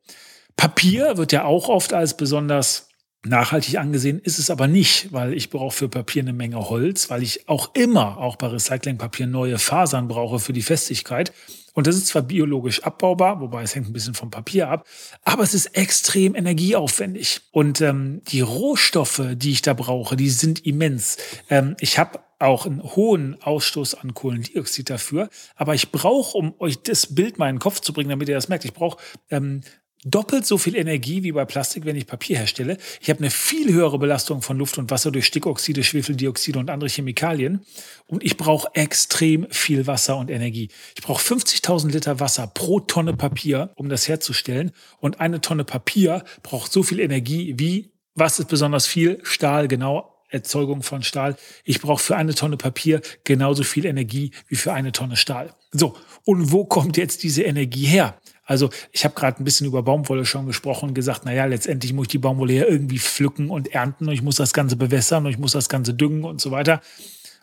Papier 0.56 1.16
wird 1.16 1.32
ja 1.32 1.44
auch 1.44 1.68
oft 1.68 1.92
als 1.92 2.16
besonders 2.16 2.88
Nachhaltig 3.24 3.78
angesehen 3.78 4.18
ist 4.18 4.40
es 4.40 4.50
aber 4.50 4.66
nicht, 4.66 5.12
weil 5.12 5.32
ich 5.32 5.48
brauche 5.48 5.76
für 5.76 5.88
Papier 5.88 6.22
eine 6.22 6.32
Menge 6.32 6.68
Holz, 6.68 7.08
weil 7.08 7.22
ich 7.22 7.48
auch 7.48 7.72
immer, 7.74 8.18
auch 8.18 8.34
bei 8.34 8.48
Recyclingpapier, 8.48 9.28
neue 9.28 9.58
Fasern 9.58 10.08
brauche 10.08 10.40
für 10.40 10.52
die 10.52 10.62
Festigkeit. 10.62 11.32
Und 11.72 11.86
das 11.86 11.96
ist 11.96 12.08
zwar 12.08 12.22
biologisch 12.22 12.82
abbaubar, 12.82 13.40
wobei 13.40 13.62
es 13.62 13.74
hängt 13.76 13.88
ein 13.88 13.92
bisschen 13.92 14.14
vom 14.14 14.30
Papier 14.30 14.68
ab, 14.68 14.86
aber 15.24 15.44
es 15.44 15.54
ist 15.54 15.66
extrem 15.76 16.34
energieaufwendig. 16.34 17.42
Und 17.52 17.80
ähm, 17.80 18.22
die 18.28 18.40
Rohstoffe, 18.40 19.22
die 19.34 19.52
ich 19.52 19.62
da 19.62 19.72
brauche, 19.72 20.16
die 20.16 20.28
sind 20.28 20.66
immens. 20.66 21.16
Ähm, 21.48 21.76
ich 21.78 21.98
habe 22.00 22.18
auch 22.42 22.66
einen 22.66 22.82
hohen 22.82 23.40
Ausstoß 23.40 23.94
an 23.94 24.14
Kohlendioxid 24.14 24.90
dafür. 24.90 25.30
Aber 25.54 25.74
ich 25.74 25.92
brauche, 25.92 26.36
um 26.36 26.54
euch 26.58 26.82
das 26.82 27.14
Bild 27.14 27.38
mal 27.38 27.48
in 27.48 27.56
den 27.56 27.60
Kopf 27.60 27.80
zu 27.80 27.92
bringen, 27.92 28.10
damit 28.10 28.28
ihr 28.28 28.34
das 28.34 28.48
merkt, 28.48 28.64
ich 28.64 28.74
brauche 28.74 28.98
ähm, 29.30 29.60
doppelt 30.04 30.46
so 30.46 30.58
viel 30.58 30.74
Energie 30.76 31.22
wie 31.22 31.32
bei 31.32 31.44
Plastik, 31.44 31.84
wenn 31.84 31.96
ich 31.96 32.06
Papier 32.06 32.38
herstelle. 32.38 32.76
Ich 33.00 33.08
habe 33.08 33.20
eine 33.20 33.30
viel 33.30 33.72
höhere 33.72 33.98
Belastung 33.98 34.42
von 34.42 34.58
Luft 34.58 34.78
und 34.78 34.90
Wasser 34.90 35.10
durch 35.10 35.26
Stickoxide, 35.26 35.84
Schwefeldioxide 35.84 36.58
und 36.58 36.70
andere 36.70 36.90
Chemikalien. 36.90 37.64
Und 38.06 38.24
ich 38.24 38.36
brauche 38.36 38.68
extrem 38.74 39.46
viel 39.50 39.86
Wasser 39.86 40.16
und 40.16 40.30
Energie. 40.30 40.68
Ich 40.96 41.02
brauche 41.02 41.22
50.000 41.22 41.90
Liter 41.90 42.20
Wasser 42.20 42.46
pro 42.48 42.80
Tonne 42.80 43.14
Papier, 43.14 43.70
um 43.76 43.88
das 43.88 44.08
herzustellen. 44.08 44.72
Und 44.98 45.20
eine 45.20 45.40
Tonne 45.40 45.64
Papier 45.64 46.24
braucht 46.42 46.72
so 46.72 46.82
viel 46.82 46.98
Energie 46.98 47.54
wie, 47.58 47.92
was 48.14 48.38
ist 48.38 48.48
besonders 48.48 48.86
viel? 48.86 49.20
Stahl, 49.22 49.68
genau. 49.68 50.08
Erzeugung 50.28 50.82
von 50.82 51.02
Stahl. 51.02 51.36
Ich 51.62 51.80
brauche 51.80 52.02
für 52.02 52.16
eine 52.16 52.34
Tonne 52.34 52.56
Papier 52.56 53.02
genauso 53.24 53.62
viel 53.62 53.84
Energie 53.84 54.32
wie 54.48 54.56
für 54.56 54.72
eine 54.72 54.90
Tonne 54.90 55.16
Stahl. 55.16 55.54
So, 55.72 55.94
und 56.24 56.52
wo 56.52 56.64
kommt 56.64 56.96
jetzt 56.96 57.22
diese 57.22 57.42
Energie 57.42 57.84
her? 57.84 58.18
Also 58.52 58.68
ich 58.92 59.06
habe 59.06 59.14
gerade 59.14 59.42
ein 59.42 59.44
bisschen 59.44 59.66
über 59.66 59.82
Baumwolle 59.82 60.26
schon 60.26 60.44
gesprochen 60.44 60.90
und 60.90 60.94
gesagt, 60.94 61.24
naja, 61.24 61.46
letztendlich 61.46 61.94
muss 61.94 62.04
ich 62.04 62.10
die 62.10 62.18
Baumwolle 62.18 62.52
ja 62.52 62.66
irgendwie 62.66 62.98
pflücken 62.98 63.48
und 63.48 63.68
ernten 63.68 64.08
und 64.08 64.12
ich 64.12 64.20
muss 64.20 64.36
das 64.36 64.52
Ganze 64.52 64.76
bewässern 64.76 65.24
und 65.24 65.32
ich 65.32 65.38
muss 65.38 65.52
das 65.52 65.70
Ganze 65.70 65.94
düngen 65.94 66.24
und 66.24 66.38
so 66.38 66.50
weiter. 66.50 66.82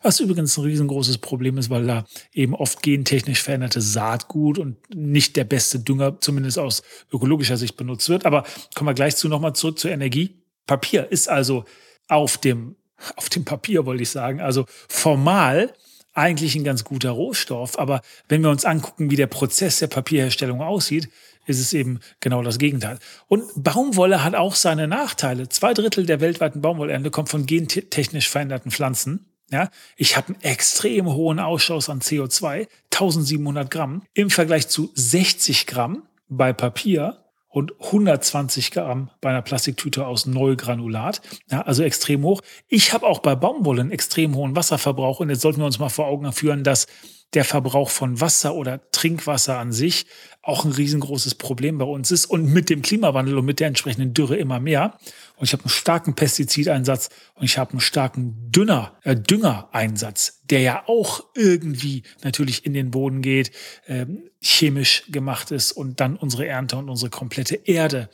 Was 0.04 0.20
übrigens 0.20 0.56
ein 0.56 0.66
riesengroßes 0.66 1.18
Problem 1.18 1.58
ist, 1.58 1.72
weil 1.72 1.88
da 1.88 2.06
eben 2.32 2.54
oft 2.54 2.84
gentechnisch 2.84 3.42
veränderte 3.42 3.82
Saatgut 3.82 4.60
und 4.60 4.78
nicht 4.94 5.36
der 5.36 5.46
beste 5.46 5.80
Dünger, 5.80 6.22
zumindest 6.22 6.60
aus 6.60 6.84
ökologischer 7.12 7.58
Sicht, 7.58 7.76
benutzt 7.76 8.08
wird. 8.08 8.28
Aber 8.28 8.44
kommen 8.76 8.88
wir 8.88 8.94
gleich 8.94 9.16
zu 9.16 9.30
nochmal 9.30 9.54
zurück 9.54 9.80
zur 9.80 9.90
Energie. 9.90 10.36
Papier 10.68 11.12
ist 11.12 11.28
also 11.28 11.66
auf 12.08 12.38
dem, 12.38 12.76
auf 13.16 13.30
dem 13.30 13.46
Papier, 13.46 13.88
wollte 13.88 14.04
ich 14.04 14.12
sagen, 14.12 14.42
also 14.42 14.66
formal 14.88 15.74
eigentlich 16.14 16.56
ein 16.56 16.64
ganz 16.64 16.84
guter 16.84 17.12
Rohstoff. 17.12 17.78
Aber 17.80 18.02
wenn 18.28 18.42
wir 18.42 18.50
uns 18.50 18.66
angucken, 18.66 19.12
wie 19.12 19.16
der 19.16 19.28
Prozess 19.28 19.80
der 19.80 19.88
Papierherstellung 19.88 20.62
aussieht, 20.62 21.10
ist 21.46 21.60
es 21.60 21.74
eben 21.74 22.00
genau 22.20 22.44
das 22.44 22.60
Gegenteil. 22.60 23.00
Und 23.28 23.44
Baumwolle 23.56 24.24
hat 24.24 24.36
auch 24.36 24.56
seine 24.56 24.88
Nachteile. 24.88 25.50
Zwei 25.50 25.74
Drittel 25.74 26.06
der 26.06 26.22
weltweiten 26.22 26.62
Baumwollernte 26.62 27.12
kommt 27.12 27.30
von 27.30 27.46
gentechnisch 27.46 28.30
veränderten 28.30 28.72
Pflanzen. 28.72 29.26
Ja, 29.52 29.72
ich 29.96 30.16
habe 30.16 30.28
einen 30.34 30.42
extrem 30.42 31.08
hohen 31.08 31.40
Ausstoß 31.40 31.90
an 31.90 32.02
CO2, 32.02 32.68
1700 32.94 33.72
Gramm 33.72 34.04
im 34.14 34.30
Vergleich 34.30 34.68
zu 34.68 34.92
60 34.94 35.66
Gramm 35.66 36.04
bei 36.28 36.54
Papier 36.54 37.29
und 37.50 37.74
120 37.82 38.72
Gramm 38.72 39.10
bei 39.22 39.30
einer 39.30 39.42
Plastiktüte 39.42 40.06
aus 40.06 40.26
Neugranulat. 40.26 41.22
Ja, 41.50 41.62
also 41.62 41.84
extrem 41.84 42.24
hoch. 42.24 42.42
Ich 42.68 42.94
habe 42.94 43.08
auch 43.08 43.20
bei 43.20 43.36
Baumwolle 43.36 43.82
einen 43.82 43.92
extrem 43.92 44.36
hohen 44.36 44.56
Wasserverbrauch 44.56 45.20
und 45.20 45.30
jetzt 45.30 45.42
sollten 45.42 45.60
wir 45.60 45.66
uns 45.66 45.80
mal 45.80 45.90
vor 45.90 46.08
Augen 46.08 46.32
führen, 46.32 46.64
dass 46.64 46.88
der 47.34 47.46
Verbrauch 47.46 47.90
von 47.90 48.22
Wasser 48.22 48.56
oder 48.56 48.90
Trinkwasser 48.92 49.60
an 49.60 49.72
sich 49.72 50.08
auch 50.42 50.66
ein 50.66 50.72
riesengroßes 50.72 51.36
Problem 51.36 51.78
bei 51.78 51.86
uns 51.86 52.12
ist 52.12 52.26
und 52.26 52.52
mit 52.52 52.70
dem 52.70 52.82
Klimawandel 52.82 53.38
und 53.38 53.46
mit 53.46 53.60
der 53.60 53.68
entsprechenden 53.68 54.14
Dürre 54.14 54.38
immer 54.38 54.60
mehr. 54.60 54.98
Und 55.36 55.46
ich 55.46 55.54
habe 55.54 55.64
einen 55.64 55.70
starken 55.70 56.16
Pestizideinsatz 56.16 57.10
und 57.36 57.44
ich 57.44 57.58
habe 57.58 57.72
einen 57.72 57.82
starken 57.82 58.52
Dünner, 58.52 58.98
äh, 59.04 59.16
Düngereinsatz, 59.16 60.42
der 60.50 60.62
ja 60.62 60.84
auch 60.88 61.24
irgendwie 61.36 62.04
natürlich 62.24 62.66
in 62.66 62.74
den 62.74 62.90
Boden 62.90 63.22
geht, 63.22 63.52
äh, 63.86 64.06
chemisch 64.42 65.04
gemacht 65.10 65.52
ist 65.52 65.72
und 65.72 66.00
dann 66.00 66.16
unsere 66.16 66.48
Ernte 66.48 66.78
und 66.78 66.90
unsere 66.90 67.10
komplette 67.10 67.56
Erde 67.56 68.10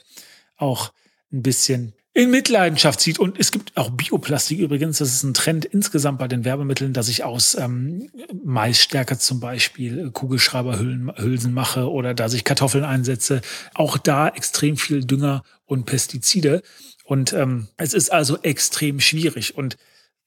auch 0.58 0.92
ein 1.32 1.44
bisschen 1.44 1.94
in 2.16 2.32
Mitleidenschaft 2.32 3.02
zieht. 3.02 3.20
Und 3.20 3.38
es 3.38 3.52
gibt 3.52 3.76
auch 3.76 3.90
Bioplastik 3.90 4.58
übrigens. 4.58 5.00
Das 5.00 5.14
ist 5.14 5.24
ein 5.24 5.34
Trend 5.34 5.66
insgesamt 5.66 6.18
bei 6.18 6.30
den 6.30 6.46
Werbemitteln, 6.46 6.94
dass 6.94 7.10
ich 7.10 7.26
aus 7.26 7.56
ähm, 7.56 8.10
Maisstärke 8.44 9.18
zum 9.20 9.42
Beispiel 9.42 10.10
Kugelschreiberhülsen 10.12 11.54
mache 11.54 11.92
oder 11.92 12.14
dass 12.14 12.34
ich 12.34 12.46
Kartoffeln 12.46 12.86
einsetze. 12.86 13.42
Auch 13.74 13.98
da 13.98 14.30
extrem 14.30 14.78
viel 14.78 15.04
Dünger 15.04 15.44
und 15.66 15.86
Pestizide. 15.86 16.64
Und 17.04 17.34
ähm, 17.34 17.68
es 17.76 17.94
ist 17.94 18.14
also 18.14 18.38
extrem 18.42 19.02
schwierig. 19.02 19.58
Und 19.58 19.78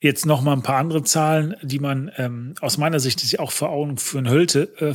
Jetzt 0.00 0.26
noch 0.26 0.42
mal 0.42 0.52
ein 0.52 0.62
paar 0.62 0.76
andere 0.76 1.02
Zahlen, 1.02 1.56
die 1.62 1.80
man 1.80 2.12
ähm, 2.16 2.54
aus 2.60 2.78
meiner 2.78 3.00
Sicht 3.00 3.18
sich 3.18 3.40
auch 3.40 3.50
vor 3.50 3.70
Augen 3.70 3.96
führen 3.96 4.28
höllte. 4.28 4.72
Äh, 4.78 4.94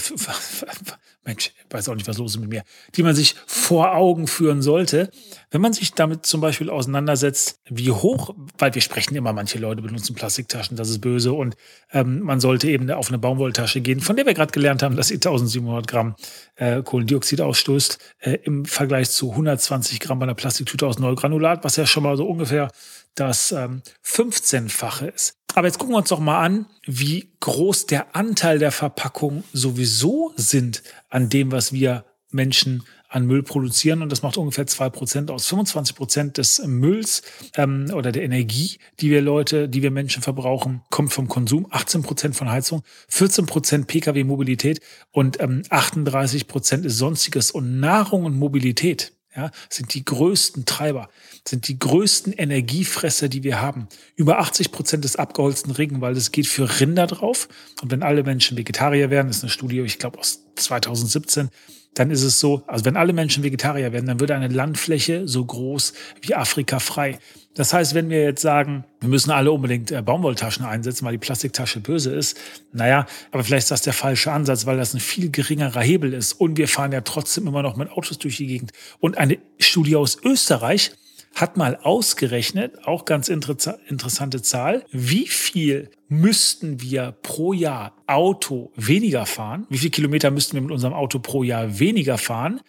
Mensch, 1.25 1.53
ich 1.57 1.73
weiß 1.73 1.87
auch 1.87 1.95
nicht, 1.95 2.07
was 2.07 2.17
los 2.17 2.35
ist 2.35 2.41
mit 2.41 2.49
mir. 2.49 2.63
Die 2.95 3.03
man 3.03 3.15
sich 3.15 3.35
vor 3.45 3.95
Augen 3.95 4.27
führen 4.27 4.61
sollte, 4.61 5.09
wenn 5.51 5.61
man 5.61 5.71
sich 5.71 5.93
damit 5.93 6.25
zum 6.25 6.41
Beispiel 6.41 6.69
auseinandersetzt, 6.69 7.59
wie 7.69 7.91
hoch, 7.91 8.35
weil 8.57 8.75
wir 8.75 8.81
sprechen 8.81 9.15
immer, 9.15 9.31
manche 9.31 9.57
Leute 9.57 9.81
benutzen 9.81 10.15
Plastiktaschen, 10.15 10.75
das 10.75 10.89
ist 10.89 10.99
böse 10.99 11.31
und 11.31 11.55
ähm, 11.91 12.19
man 12.21 12.41
sollte 12.41 12.69
eben 12.69 12.91
auf 12.91 13.07
eine 13.07 13.19
Baumwolltasche 13.19 13.79
gehen, 13.79 14.01
von 14.01 14.17
der 14.17 14.25
wir 14.25 14.33
gerade 14.33 14.51
gelernt 14.51 14.83
haben, 14.83 14.97
dass 14.97 15.07
sie 15.07 15.15
1700 15.15 15.87
Gramm 15.87 16.15
äh, 16.55 16.81
Kohlendioxid 16.81 17.39
ausstößt, 17.39 17.99
äh, 18.19 18.37
im 18.43 18.65
Vergleich 18.65 19.09
zu 19.09 19.31
120 19.31 20.01
Gramm 20.01 20.19
bei 20.19 20.23
einer 20.23 20.35
Plastiktüte 20.35 20.87
aus 20.87 20.99
Neugranulat, 20.99 21.63
was 21.63 21.77
ja 21.77 21.85
schon 21.85 22.03
mal 22.03 22.17
so 22.17 22.25
ungefähr 22.25 22.69
das 23.15 23.51
ähm, 23.51 23.81
15-fache 24.05 25.07
ist. 25.07 25.35
Aber 25.55 25.67
jetzt 25.67 25.77
gucken 25.77 25.93
wir 25.93 25.99
uns 25.99 26.09
doch 26.09 26.19
mal 26.19 26.43
an, 26.43 26.65
wie 26.85 27.29
groß 27.39 27.85
der 27.85 28.15
Anteil 28.15 28.57
der 28.57 28.71
Verpackung 28.71 29.43
sowieso 29.53 30.33
sind 30.35 30.81
an 31.09 31.29
dem, 31.29 31.51
was 31.51 31.71
wir 31.71 32.05
Menschen 32.31 32.83
an 33.13 33.27
Müll 33.27 33.43
produzieren 33.43 34.01
und 34.01 34.11
das 34.11 34.23
macht 34.23 34.37
ungefähr 34.37 34.65
zwei 34.65 34.89
Prozent 34.89 35.29
aus. 35.29 35.47
25 35.47 35.95
Prozent 35.95 36.37
des 36.39 36.65
Mülls 36.65 37.21
ähm, 37.55 37.91
oder 37.93 38.11
der 38.11 38.23
Energie, 38.23 38.79
die 38.99 39.11
wir 39.11 39.21
Leute, 39.21 39.69
die 39.69 39.83
wir 39.83 39.91
Menschen 39.91 40.23
verbrauchen, 40.23 40.81
kommt 40.89 41.13
vom 41.13 41.27
Konsum. 41.27 41.67
18 41.69 42.01
Prozent 42.01 42.35
von 42.35 42.49
Heizung, 42.49 42.81
14 43.09 43.45
Prozent 43.45 43.87
Pkw-Mobilität 43.87 44.81
und 45.11 45.39
ähm, 45.39 45.61
38 45.69 46.47
Prozent 46.47 46.85
ist 46.85 46.97
Sonstiges. 46.97 47.51
Und 47.51 47.79
Nahrung 47.79 48.25
und 48.25 48.35
Mobilität 48.35 49.13
ja, 49.35 49.51
sind 49.69 49.93
die 49.93 50.05
größten 50.05 50.65
Treiber, 50.65 51.09
sind 51.47 51.67
die 51.67 51.79
größten 51.79 52.33
Energiefresser, 52.33 53.29
die 53.29 53.43
wir 53.43 53.61
haben. 53.61 53.87
Über 54.15 54.39
80 54.39 54.71
Prozent 54.71 55.03
des 55.03 55.15
abgeholzten 55.15 55.71
Regenwaldes 55.71 56.31
geht 56.31 56.47
für 56.47 56.79
Rinder 56.79 57.07
drauf. 57.07 57.47
Und 57.81 57.91
wenn 57.91 58.03
alle 58.03 58.23
Menschen 58.23 58.57
Vegetarier 58.57 59.09
werden, 59.09 59.29
ist 59.29 59.43
eine 59.43 59.49
Studie, 59.49 59.79
ich 59.81 59.99
glaube 59.99 60.19
aus 60.19 60.43
2017, 60.55 61.49
dann 61.93 62.09
ist 62.09 62.23
es 62.23 62.39
so, 62.39 62.63
also 62.67 62.85
wenn 62.85 62.97
alle 62.97 63.13
Menschen 63.13 63.43
Vegetarier 63.43 63.91
werden, 63.91 64.07
dann 64.07 64.19
würde 64.19 64.35
eine 64.35 64.47
Landfläche 64.47 65.27
so 65.27 65.45
groß 65.45 65.93
wie 66.21 66.35
Afrika 66.35 66.79
frei. 66.79 67.19
Das 67.55 67.71
heißt, 67.71 67.93
wenn 67.93 68.09
wir 68.09 68.23
jetzt 68.23 68.41
sagen, 68.41 68.83
wir 68.99 69.09
müssen 69.09 69.31
alle 69.31 69.51
unbedingt 69.51 69.91
äh, 69.91 70.01
Baumwolltaschen 70.01 70.65
einsetzen, 70.65 71.05
weil 71.05 71.11
die 71.13 71.19
Plastiktasche 71.19 71.79
böse 71.79 72.13
ist, 72.13 72.37
naja, 72.71 73.05
aber 73.31 73.43
vielleicht 73.43 73.65
ist 73.65 73.71
das 73.71 73.81
der 73.83 73.93
falsche 73.93 74.31
Ansatz, 74.31 74.65
weil 74.65 74.77
das 74.77 74.93
ein 74.93 74.99
viel 74.99 75.29
geringerer 75.29 75.81
Hebel 75.81 76.13
ist. 76.13 76.33
Und 76.33 76.57
wir 76.57 76.67
fahren 76.67 76.91
ja 76.91 77.01
trotzdem 77.01 77.47
immer 77.47 77.61
noch 77.61 77.75
mit 77.75 77.91
Autos 77.91 78.17
durch 78.17 78.37
die 78.37 78.47
Gegend. 78.47 78.71
Und 78.99 79.17
eine 79.17 79.37
Studie 79.59 79.95
aus 79.95 80.17
Österreich 80.23 80.91
hat 81.35 81.57
mal 81.57 81.77
ausgerechnet, 81.81 82.85
auch 82.85 83.05
ganz 83.05 83.27
interessante 83.27 84.41
Zahl, 84.41 84.85
wie 84.91 85.27
viel 85.27 85.89
müssten 86.07 86.81
wir 86.81 87.15
pro 87.23 87.53
Jahr 87.53 87.93
Auto 88.05 88.71
weniger 88.75 89.25
fahren? 89.25 89.65
Wie 89.69 89.79
viele 89.79 89.91
Kilometer 89.91 90.29
müssten 90.29 90.55
wir 90.55 90.61
mit 90.61 90.71
unserem 90.71 90.93
Auto 90.93 91.19
pro 91.19 91.43
Jahr 91.43 91.79
weniger 91.79 92.19
fahren? 92.19 92.61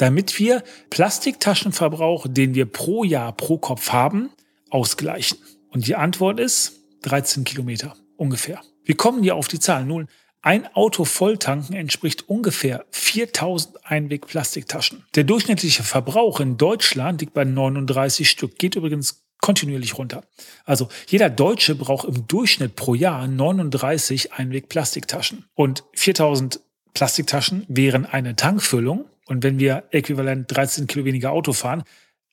Damit 0.00 0.38
wir 0.38 0.62
Plastiktaschenverbrauch, 0.90 2.26
den 2.28 2.54
wir 2.54 2.66
pro 2.66 3.04
Jahr 3.04 3.32
pro 3.32 3.58
Kopf 3.58 3.90
haben, 3.90 4.30
ausgleichen? 4.70 5.38
Und 5.70 5.86
die 5.86 5.96
Antwort 5.96 6.40
ist 6.40 6.80
13 7.02 7.44
Kilometer 7.44 7.96
ungefähr. 8.16 8.60
Wir 8.84 8.96
kommen 8.96 9.22
hier 9.22 9.36
auf 9.36 9.48
die 9.48 9.60
Zahlen. 9.60 9.88
Nun, 9.88 10.08
ein 10.42 10.66
Auto 10.74 11.04
volltanken 11.04 11.76
entspricht 11.76 12.28
ungefähr 12.28 12.86
4000 12.92 13.84
Einweg-Plastiktaschen. 13.84 15.04
Der 15.14 15.24
durchschnittliche 15.24 15.82
Verbrauch 15.82 16.40
in 16.40 16.56
Deutschland 16.56 17.20
liegt 17.20 17.34
bei 17.34 17.44
39 17.44 18.28
Stück, 18.28 18.58
geht 18.58 18.76
übrigens 18.76 19.26
kontinuierlich 19.42 19.98
runter. 19.98 20.24
Also 20.64 20.88
jeder 21.08 21.28
Deutsche 21.28 21.74
braucht 21.74 22.08
im 22.08 22.26
Durchschnitt 22.26 22.74
pro 22.74 22.94
Jahr 22.94 23.26
39 23.26 24.32
Einweg-Plastiktaschen. 24.32 25.44
Und 25.54 25.84
4000 25.94 26.60
Plastiktaschen 26.94 27.64
wären 27.68 28.06
eine 28.06 28.36
Tankfüllung. 28.36 29.04
Und 29.30 29.44
wenn 29.44 29.60
wir 29.60 29.84
äquivalent 29.92 30.46
13 30.48 30.88
Kilo 30.88 31.04
weniger 31.04 31.30
Auto 31.30 31.52
fahren, 31.52 31.84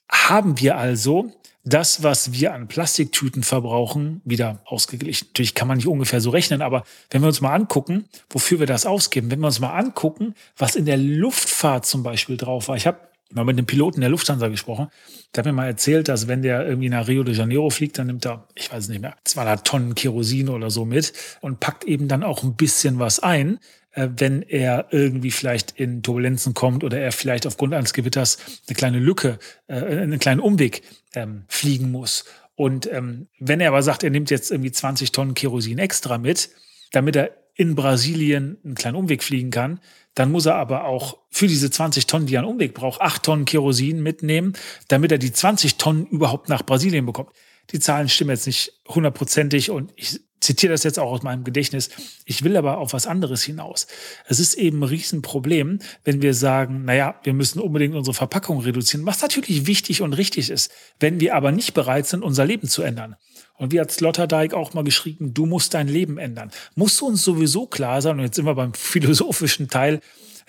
haben 0.09 0.59
wir 0.59 0.77
also 0.77 1.31
das, 1.63 2.01
was 2.01 2.31
wir 2.31 2.55
an 2.55 2.67
Plastiktüten 2.67 3.43
verbrauchen, 3.43 4.21
wieder 4.25 4.61
ausgeglichen. 4.65 5.27
Natürlich 5.27 5.53
kann 5.53 5.67
man 5.67 5.77
nicht 5.77 5.87
ungefähr 5.87 6.21
so 6.21 6.31
rechnen, 6.31 6.63
aber 6.63 6.83
wenn 7.11 7.21
wir 7.21 7.27
uns 7.27 7.39
mal 7.39 7.53
angucken, 7.53 8.05
wofür 8.31 8.57
wir 8.57 8.65
das 8.65 8.87
ausgeben, 8.87 9.29
wenn 9.29 9.41
wir 9.41 9.45
uns 9.45 9.59
mal 9.59 9.77
angucken, 9.77 10.33
was 10.57 10.75
in 10.75 10.85
der 10.85 10.97
Luftfahrt 10.97 11.85
zum 11.85 12.01
Beispiel 12.01 12.35
drauf 12.35 12.67
war. 12.67 12.77
Ich 12.77 12.87
habe 12.87 12.97
mal 13.31 13.45
mit 13.45 13.59
einem 13.59 13.67
Piloten 13.67 14.01
der 14.01 14.09
Lufthansa 14.09 14.47
gesprochen. 14.47 14.87
Der 15.35 15.41
hat 15.41 15.45
mir 15.45 15.53
mal 15.53 15.67
erzählt, 15.67 16.07
dass 16.07 16.27
wenn 16.27 16.41
der 16.41 16.65
irgendwie 16.65 16.89
nach 16.89 17.07
Rio 17.07 17.23
de 17.23 17.35
Janeiro 17.35 17.69
fliegt, 17.69 17.99
dann 17.99 18.07
nimmt 18.07 18.25
er, 18.25 18.47
ich 18.55 18.71
weiß 18.71 18.87
nicht 18.87 19.01
mehr, 19.01 19.17
200 19.23 19.67
Tonnen 19.67 19.93
Kerosin 19.93 20.49
oder 20.49 20.71
so 20.71 20.83
mit 20.83 21.13
und 21.41 21.59
packt 21.59 21.83
eben 21.83 22.07
dann 22.07 22.23
auch 22.23 22.41
ein 22.41 22.55
bisschen 22.55 22.97
was 22.97 23.19
ein, 23.19 23.59
äh, 23.97 24.09
wenn 24.15 24.43
er 24.43 24.87
irgendwie 24.91 25.31
vielleicht 25.31 25.71
in 25.71 26.03
Turbulenzen 26.03 26.53
kommt 26.53 26.83
oder 26.83 26.99
er 26.99 27.11
vielleicht 27.11 27.47
aufgrund 27.47 27.73
eines 27.73 27.93
Gewitters 27.93 28.37
eine 28.67 28.75
kleine 28.75 28.99
Lücke, 28.99 29.39
äh, 29.67 29.73
einen 29.73 30.19
kleinen 30.19 30.39
Umweg 30.39 30.83
ähm, 31.15 31.45
fliegen 31.47 31.89
muss. 31.89 32.25
Und 32.55 32.87
ähm, 32.91 33.27
wenn 33.39 33.59
er 33.59 33.69
aber 33.69 33.81
sagt, 33.81 34.03
er 34.03 34.11
nimmt 34.11 34.29
jetzt 34.29 34.51
irgendwie 34.51 34.71
20 34.71 35.11
Tonnen 35.11 35.33
Kerosin 35.33 35.79
extra 35.79 36.19
mit, 36.19 36.51
damit 36.91 37.15
er 37.15 37.31
in 37.55 37.73
Brasilien 37.73 38.57
einen 38.63 38.75
kleinen 38.75 38.97
Umweg 38.97 39.23
fliegen 39.23 39.49
kann, 39.49 39.79
dann 40.13 40.31
muss 40.31 40.45
er 40.45 40.55
aber 40.55 40.85
auch 40.85 41.17
für 41.31 41.47
diese 41.47 41.71
20 41.71 42.05
Tonnen, 42.05 42.27
die 42.27 42.35
er 42.35 42.41
einen 42.41 42.51
Umweg 42.51 42.75
braucht, 42.75 43.01
8 43.01 43.23
Tonnen 43.23 43.45
Kerosin 43.45 44.03
mitnehmen, 44.03 44.53
damit 44.89 45.11
er 45.11 45.17
die 45.17 45.33
20 45.33 45.77
Tonnen 45.77 46.05
überhaupt 46.05 46.49
nach 46.49 46.63
Brasilien 46.63 47.07
bekommt. 47.07 47.31
Die 47.71 47.79
Zahlen 47.79 48.09
stimmen 48.09 48.29
jetzt 48.29 48.45
nicht 48.45 48.73
hundertprozentig 48.87 49.71
und 49.71 49.91
ich 49.95 50.19
zitiere 50.39 50.73
das 50.73 50.83
jetzt 50.83 50.99
auch 50.99 51.11
aus 51.11 51.23
meinem 51.23 51.43
Gedächtnis. 51.43 51.89
Ich 52.25 52.43
will 52.43 52.55
aber 52.57 52.77
auf 52.77 52.93
was 52.93 53.07
anderes 53.07 53.43
hinaus. 53.43 53.87
Es 54.27 54.39
ist 54.39 54.53
eben 54.55 54.79
ein 54.79 54.83
Riesenproblem, 54.83 55.79
wenn 56.03 56.21
wir 56.21 56.33
sagen, 56.33 56.85
naja, 56.85 57.19
wir 57.23 57.33
müssen 57.33 57.59
unbedingt 57.59 57.95
unsere 57.95 58.13
Verpackung 58.13 58.59
reduzieren, 58.59 59.05
was 59.05 59.21
natürlich 59.21 59.65
wichtig 59.67 60.01
und 60.01 60.13
richtig 60.13 60.49
ist, 60.49 60.71
wenn 60.99 61.19
wir 61.19 61.35
aber 61.35 61.51
nicht 61.51 61.73
bereit 61.73 62.07
sind, 62.07 62.23
unser 62.23 62.45
Leben 62.45 62.67
zu 62.67 62.81
ändern. 62.81 63.15
Und 63.57 63.71
wie 63.71 63.79
hat 63.79 63.91
Sloterdijk 63.91 64.53
auch 64.53 64.73
mal 64.73 64.83
geschrieben, 64.83 65.33
du 65.33 65.47
musst 65.47 65.73
dein 65.73 65.87
Leben 65.87 66.19
ändern. 66.19 66.51
Muss 66.75 67.01
uns 67.01 67.23
sowieso 67.23 67.65
klar 67.65 68.01
sein, 68.01 68.17
und 68.17 68.23
jetzt 68.23 68.35
sind 68.35 68.45
wir 68.45 68.55
beim 68.55 68.73
philosophischen 68.75 69.67
Teil, 69.67 70.01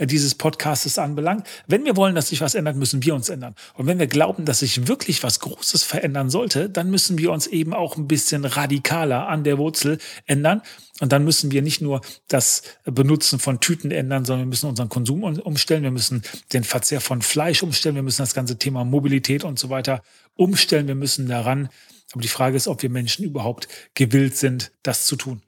dieses 0.07 0.35
Podcastes 0.35 0.99
anbelangt. 0.99 1.47
Wenn 1.67 1.85
wir 1.85 1.97
wollen, 1.97 2.15
dass 2.15 2.29
sich 2.29 2.41
was 2.41 2.55
ändert, 2.55 2.77
müssen 2.77 3.03
wir 3.05 3.15
uns 3.15 3.29
ändern. 3.29 3.55
Und 3.75 3.87
wenn 3.87 3.99
wir 3.99 4.07
glauben, 4.07 4.45
dass 4.45 4.61
sich 4.61 4.87
wirklich 4.87 5.23
was 5.23 5.41
Großes 5.41 5.83
verändern 5.83 6.31
sollte, 6.31 6.71
dann 6.71 6.91
müssen 6.91 7.19
wir 7.19 7.33
uns 7.33 7.47
eben 7.47 7.75
auch 7.75 7.97
ein 7.97 8.09
bisschen 8.09 8.45
radikaler 8.45 9.29
an 9.29 9.45
der 9.45 9.59
Wurzel 9.59 9.99
ändern. 10.27 10.63
Und 11.01 11.13
dann 11.13 11.25
müssen 11.25 11.51
wir 11.51 11.63
nicht 11.63 11.81
nur 11.81 12.01
das 12.29 12.63
Benutzen 12.85 13.39
von 13.39 13.61
Tüten 13.61 13.91
ändern, 13.91 14.25
sondern 14.25 14.47
wir 14.47 14.51
müssen 14.51 14.69
unseren 14.69 14.89
Konsum 14.89 15.23
umstellen. 15.23 15.83
Wir 15.83 15.91
müssen 15.91 16.23
den 16.53 16.65
Verzehr 16.65 17.01
von 17.01 17.23
Fleisch 17.23 17.63
umstellen. 17.63 17.95
Wir 17.95 18.03
müssen 18.03 18.23
das 18.23 18.35
ganze 18.35 18.59
Thema 18.59 18.85
Mobilität 18.85 19.45
und 19.45 19.59
so 19.59 19.71
weiter 19.71 20.03
umstellen. 20.35 20.89
Wir 20.89 20.95
müssen 20.95 21.29
daran. 21.29 21.69
Aber 22.13 22.23
die 22.23 22.29
Frage 22.29 22.57
ist, 22.57 22.69
ob 22.69 22.83
wir 22.83 22.91
Menschen 22.91 23.25
überhaupt 23.25 23.69
gewillt 23.95 24.37
sind, 24.37 24.73
das 24.83 25.07
zu 25.07 25.17
tun. 25.17 25.43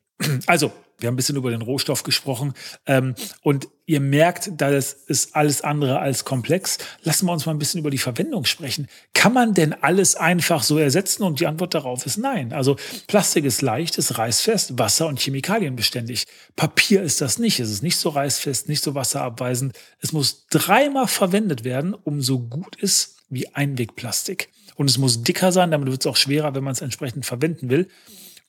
Also, 0.47 0.73
Wir 1.00 1.09
haben 1.09 1.14
ein 1.14 1.16
bisschen 1.16 1.37
über 1.37 1.50
den 1.50 1.62
Rohstoff 1.62 2.02
gesprochen. 2.02 2.54
Ähm, 2.87 3.14
und 3.42 3.69
ihr 3.87 4.00
merkt, 4.00 4.50
das 4.57 4.92
ist 4.92 5.35
alles 5.35 5.62
andere 5.62 5.99
als 5.99 6.25
komplex. 6.25 6.78
Lassen 7.02 7.26
wir 7.26 7.33
uns 7.33 7.47
mal 7.47 7.52
ein 7.52 7.59
bisschen 7.59 7.80
über 7.80 7.90
die 7.90 7.99
Verwendung 7.99 8.45
sprechen. 8.45 8.87
Kann 9.14 9.33
man 9.33 9.54
denn 9.54 9.73
alles 9.73 10.14
einfach 10.14 10.62
so 10.62 10.78
ersetzen? 10.78 11.23
Und 11.25 11.40
die 11.40 11.47
Antwort 11.47 11.75
darauf 11.75 12.07
ist 12.07 12.19
nein. 12.19 12.52
Also 12.52 12.76
Plastik 13.07 13.45
ist 13.45 13.62
leicht, 13.62 13.99
ist 13.99 14.19
reißfest, 14.19 14.78
Wasser- 14.78 15.09
und 15.09 15.19
Chemikalienbeständig. 15.19 16.26
Papier 16.54 17.02
ist 17.02 17.21
das 17.21 17.38
nicht. 17.38 17.59
Es 17.59 17.71
ist 17.71 17.83
nicht 17.83 17.97
so 17.97 18.11
reißfest, 18.11 18.69
nicht 18.69 18.83
so 18.83 18.95
wasserabweisend. 18.95 19.76
Es 20.00 20.12
muss 20.12 20.47
dreimal 20.49 21.09
verwendet 21.09 21.64
werden, 21.64 21.95
um 21.95 22.21
so 22.21 22.38
gut 22.38 22.76
ist 22.76 23.16
wie 23.30 23.49
Einwegplastik. 23.54 24.50
Und 24.76 24.88
es 24.88 24.99
muss 24.99 25.23
dicker 25.23 25.52
sein, 25.52 25.71
damit 25.71 25.90
wird 25.90 26.00
es 26.00 26.07
auch 26.07 26.16
schwerer, 26.16 26.54
wenn 26.54 26.64
man 26.64 26.73
es 26.73 26.80
entsprechend 26.80 27.26
verwenden 27.26 27.71
will. 27.71 27.88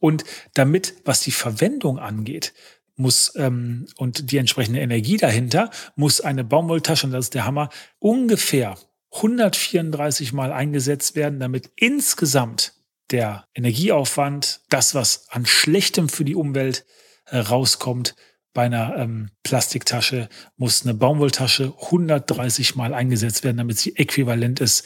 Und 0.02 0.26
damit, 0.56 0.96
was 1.06 1.22
die 1.22 1.32
Verwendung 1.32 2.00
angeht, 2.00 2.54
muss 2.96 3.34
ähm, 3.36 3.86
und 3.98 4.32
die 4.32 4.38
entsprechende 4.38 4.82
Energie 4.82 5.18
dahinter, 5.18 5.70
muss 5.96 6.20
eine 6.20 6.44
Baumwolltasche, 6.44 7.06
und 7.06 7.14
das 7.14 7.26
ist 7.26 7.36
der 7.36 7.46
Hammer, 7.46 7.70
ungefähr 8.00 8.78
134 9.14 10.34
Mal 10.34 10.52
eingesetzt 10.52 11.16
werden, 11.16 11.40
damit 11.40 11.70
insgesamt 11.76 12.74
der 13.12 13.46
Energieaufwand, 13.54 14.62
das, 14.70 14.96
was 14.96 15.30
an 15.30 15.46
Schlechtem 15.46 16.10
für 16.10 16.26
die 16.26 16.36
Umwelt 16.36 16.86
äh, 17.26 17.38
rauskommt, 17.38 18.16
bei 18.54 18.64
einer 18.64 18.98
ähm, 18.98 19.30
Plastiktasche 19.44 20.30
muss 20.58 20.84
eine 20.84 20.94
Baumwolltasche 20.96 21.74
130 21.84 22.76
Mal 22.76 22.94
eingesetzt 22.94 23.44
werden, 23.44 23.58
damit 23.58 23.78
sie 23.78 23.96
äquivalent 23.96 24.60
ist 24.60 24.84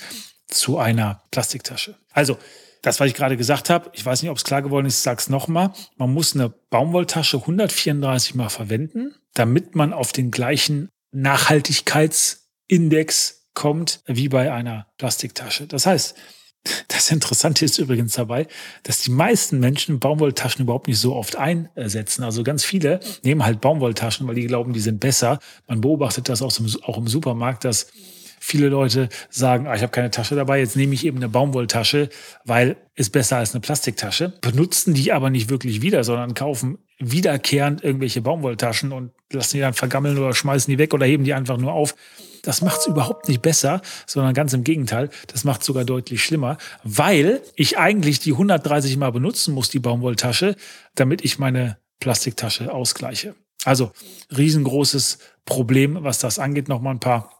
zu 0.47 0.77
einer 0.77 1.23
Plastiktasche. 1.31 1.97
Also 2.11 2.37
das, 2.85 2.99
was 2.99 3.07
ich 3.07 3.15
gerade 3.15 3.37
gesagt 3.37 3.69
habe, 3.69 3.89
ich 3.93 4.05
weiß 4.05 4.21
nicht, 4.21 4.31
ob 4.31 4.37
es 4.37 4.43
klar 4.43 4.61
geworden 4.61 4.85
ist, 4.85 4.97
ich 4.97 5.03
sage 5.03 5.19
es 5.19 5.29
nochmal, 5.29 5.71
man 5.97 6.13
muss 6.13 6.35
eine 6.35 6.49
Baumwolltasche 6.49 7.37
134 7.37 8.35
Mal 8.35 8.49
verwenden, 8.49 9.15
damit 9.33 9.75
man 9.75 9.93
auf 9.93 10.11
den 10.11 10.29
gleichen 10.31 10.89
Nachhaltigkeitsindex 11.11 13.47
kommt 13.53 14.01
wie 14.05 14.27
bei 14.29 14.53
einer 14.53 14.85
Plastiktasche. 14.97 15.65
Das 15.65 15.87
heißt, 15.87 16.15
das 16.87 17.11
Interessante 17.11 17.65
ist 17.65 17.79
übrigens 17.79 18.13
dabei, 18.13 18.47
dass 18.83 19.01
die 19.01 19.11
meisten 19.11 19.59
Menschen 19.59 19.99
Baumwolltaschen 19.99 20.63
überhaupt 20.63 20.87
nicht 20.87 20.99
so 20.99 21.15
oft 21.15 21.35
einsetzen. 21.35 22.23
Also 22.23 22.43
ganz 22.43 22.63
viele 22.63 22.99
nehmen 23.23 23.43
halt 23.43 23.61
Baumwolltaschen, 23.61 24.27
weil 24.27 24.35
die 24.35 24.45
glauben, 24.45 24.73
die 24.73 24.79
sind 24.79 24.99
besser. 24.99 25.39
Man 25.67 25.81
beobachtet 25.81 26.29
das 26.29 26.41
auch 26.41 26.97
im 26.97 27.07
Supermarkt, 27.07 27.65
dass 27.65 27.87
viele 28.45 28.69
Leute 28.69 29.09
sagen, 29.29 29.67
ah, 29.67 29.75
ich 29.75 29.81
habe 29.81 29.91
keine 29.91 30.11
Tasche 30.11 30.35
dabei, 30.35 30.59
jetzt 30.59 30.75
nehme 30.75 30.93
ich 30.93 31.05
eben 31.05 31.17
eine 31.17 31.29
Baumwolltasche, 31.29 32.09
weil 32.43 32.77
ist 32.93 33.11
besser 33.11 33.37
als 33.37 33.53
eine 33.53 33.61
Plastiktasche, 33.61 34.33
benutzen 34.41 34.93
die 34.93 35.11
aber 35.11 35.29
nicht 35.31 35.49
wirklich 35.49 35.81
wieder, 35.81 36.03
sondern 36.03 36.35
kaufen 36.35 36.77
wiederkehrend 36.99 37.83
irgendwelche 37.83 38.21
Baumwolltaschen 38.21 38.91
und 38.91 39.11
lassen 39.31 39.57
die 39.57 39.61
dann 39.61 39.73
vergammeln 39.73 40.17
oder 40.17 40.33
schmeißen 40.33 40.71
die 40.71 40.77
weg 40.77 40.93
oder 40.93 41.05
heben 41.05 41.23
die 41.23 41.33
einfach 41.33 41.57
nur 41.57 41.73
auf. 41.73 41.95
Das 42.43 42.61
macht 42.61 42.81
es 42.81 42.87
überhaupt 42.87 43.27
nicht 43.27 43.41
besser, 43.41 43.81
sondern 44.05 44.35
ganz 44.35 44.53
im 44.53 44.63
Gegenteil, 44.63 45.09
das 45.27 45.43
macht 45.43 45.61
es 45.61 45.67
sogar 45.67 45.83
deutlich 45.83 46.23
schlimmer, 46.23 46.57
weil 46.83 47.41
ich 47.55 47.79
eigentlich 47.79 48.19
die 48.19 48.33
130 48.33 48.95
Mal 48.97 49.11
benutzen 49.11 49.55
muss, 49.55 49.69
die 49.69 49.79
Baumwolltasche, 49.79 50.55
damit 50.93 51.25
ich 51.25 51.39
meine 51.39 51.77
Plastiktasche 51.99 52.71
ausgleiche. 52.71 53.35
Also 53.65 53.91
riesengroßes 54.37 55.17
Problem, 55.45 55.97
was 56.01 56.19
das 56.19 56.37
angeht. 56.37 56.69
Nochmal 56.69 56.93
ein 56.93 56.99
paar 56.99 57.34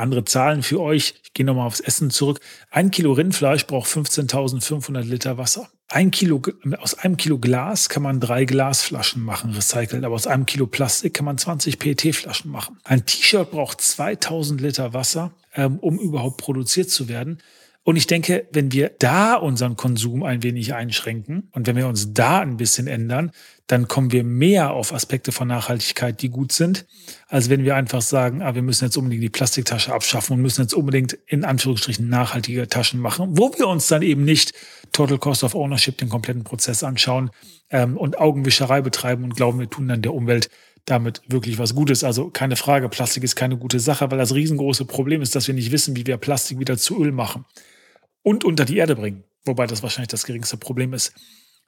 andere 0.00 0.24
Zahlen 0.24 0.62
für 0.62 0.80
euch. 0.80 1.14
Ich 1.22 1.34
gehe 1.34 1.46
nochmal 1.46 1.66
aufs 1.66 1.80
Essen 1.80 2.10
zurück. 2.10 2.40
Ein 2.70 2.90
Kilo 2.90 3.12
Rindfleisch 3.12 3.66
braucht 3.66 3.88
15.500 3.90 5.02
Liter 5.02 5.38
Wasser. 5.38 5.68
Ein 5.88 6.10
Kilo, 6.10 6.40
aus 6.78 6.94
einem 6.94 7.16
Kilo 7.16 7.38
Glas 7.38 7.88
kann 7.88 8.02
man 8.02 8.20
drei 8.20 8.44
Glasflaschen 8.44 9.22
machen, 9.22 9.52
recycelt. 9.52 10.04
Aber 10.04 10.14
aus 10.14 10.26
einem 10.26 10.46
Kilo 10.46 10.66
Plastik 10.66 11.14
kann 11.14 11.24
man 11.24 11.38
20 11.38 11.78
PET-Flaschen 11.78 12.50
machen. 12.50 12.78
Ein 12.84 13.06
T-Shirt 13.06 13.50
braucht 13.50 13.80
2000 13.80 14.60
Liter 14.60 14.94
Wasser, 14.94 15.32
ähm, 15.54 15.78
um 15.78 15.98
überhaupt 15.98 16.36
produziert 16.36 16.90
zu 16.90 17.08
werden. 17.08 17.38
Und 17.82 17.96
ich 17.96 18.06
denke, 18.06 18.46
wenn 18.52 18.72
wir 18.72 18.90
da 18.98 19.34
unseren 19.34 19.74
Konsum 19.74 20.22
ein 20.22 20.42
wenig 20.42 20.74
einschränken 20.74 21.48
und 21.52 21.66
wenn 21.66 21.76
wir 21.76 21.88
uns 21.88 22.12
da 22.12 22.40
ein 22.40 22.56
bisschen 22.56 22.86
ändern, 22.86 23.32
dann 23.70 23.86
kommen 23.86 24.10
wir 24.10 24.24
mehr 24.24 24.72
auf 24.72 24.92
Aspekte 24.92 25.30
von 25.30 25.46
Nachhaltigkeit, 25.46 26.20
die 26.22 26.28
gut 26.28 26.50
sind, 26.50 26.86
als 27.28 27.50
wenn 27.50 27.62
wir 27.62 27.76
einfach 27.76 28.02
sagen, 28.02 28.42
ah, 28.42 28.56
wir 28.56 28.62
müssen 28.62 28.84
jetzt 28.84 28.96
unbedingt 28.96 29.22
die 29.22 29.28
Plastiktasche 29.28 29.94
abschaffen 29.94 30.34
und 30.34 30.42
müssen 30.42 30.62
jetzt 30.62 30.74
unbedingt 30.74 31.16
in 31.26 31.44
Anführungsstrichen 31.44 32.08
nachhaltige 32.08 32.66
Taschen 32.66 32.98
machen, 32.98 33.38
wo 33.38 33.52
wir 33.56 33.68
uns 33.68 33.86
dann 33.86 34.02
eben 34.02 34.24
nicht 34.24 34.54
Total 34.90 35.18
Cost 35.18 35.44
of 35.44 35.54
Ownership, 35.54 35.98
den 35.98 36.08
kompletten 36.08 36.42
Prozess 36.42 36.82
anschauen 36.82 37.30
ähm, 37.70 37.96
und 37.96 38.18
Augenwischerei 38.18 38.80
betreiben 38.80 39.22
und 39.22 39.36
glauben, 39.36 39.60
wir 39.60 39.70
tun 39.70 39.86
dann 39.86 40.02
der 40.02 40.14
Umwelt 40.14 40.50
damit 40.84 41.22
wirklich 41.28 41.58
was 41.58 41.76
Gutes. 41.76 42.02
Also 42.02 42.28
keine 42.28 42.56
Frage, 42.56 42.88
Plastik 42.88 43.22
ist 43.22 43.36
keine 43.36 43.56
gute 43.56 43.78
Sache, 43.78 44.10
weil 44.10 44.18
das 44.18 44.34
riesengroße 44.34 44.84
Problem 44.84 45.22
ist, 45.22 45.36
dass 45.36 45.46
wir 45.46 45.54
nicht 45.54 45.70
wissen, 45.70 45.94
wie 45.94 46.06
wir 46.06 46.16
Plastik 46.16 46.58
wieder 46.58 46.76
zu 46.76 47.00
Öl 47.00 47.12
machen 47.12 47.44
und 48.22 48.42
unter 48.42 48.64
die 48.64 48.78
Erde 48.78 48.96
bringen. 48.96 49.22
Wobei 49.44 49.68
das 49.68 49.84
wahrscheinlich 49.84 50.08
das 50.08 50.24
geringste 50.24 50.56
Problem 50.56 50.92
ist. 50.92 51.12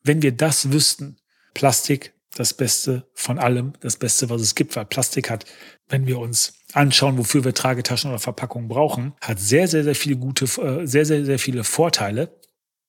Wenn 0.03 0.21
wir 0.21 0.33
das 0.33 0.73
wüssten, 0.73 1.17
Plastik 1.55 2.15
das 2.35 2.55
Beste 2.55 3.07
von 3.15 3.38
allem, 3.38 3.75
das 3.81 3.97
Beste, 3.97 4.31
was 4.31 4.41
es 4.41 4.55
gibt, 4.55 4.75
weil 4.77 4.87
Plastik 4.87 5.31
hat, 5.31 5.45
wenn 5.88 6.07
wir 6.07 6.19
uns 6.19 6.55
anschauen, 6.73 7.19
wofür 7.19 7.45
wir 7.45 7.53
Tragetaschen 7.53 8.11
oder 8.11 8.19
Verpackungen 8.19 8.69
brauchen, 8.69 9.12
hat 9.21 9.38
sehr, 9.38 9.69
sehr, 9.69 9.85
sehr 9.85 9.95
viele 9.95 10.17
gute, 10.17 10.45
äh, 10.45 10.87
sehr, 10.87 11.05
sehr, 11.05 11.25
sehr 11.25 11.38
viele 11.38 11.65
Vorteile 11.65 12.41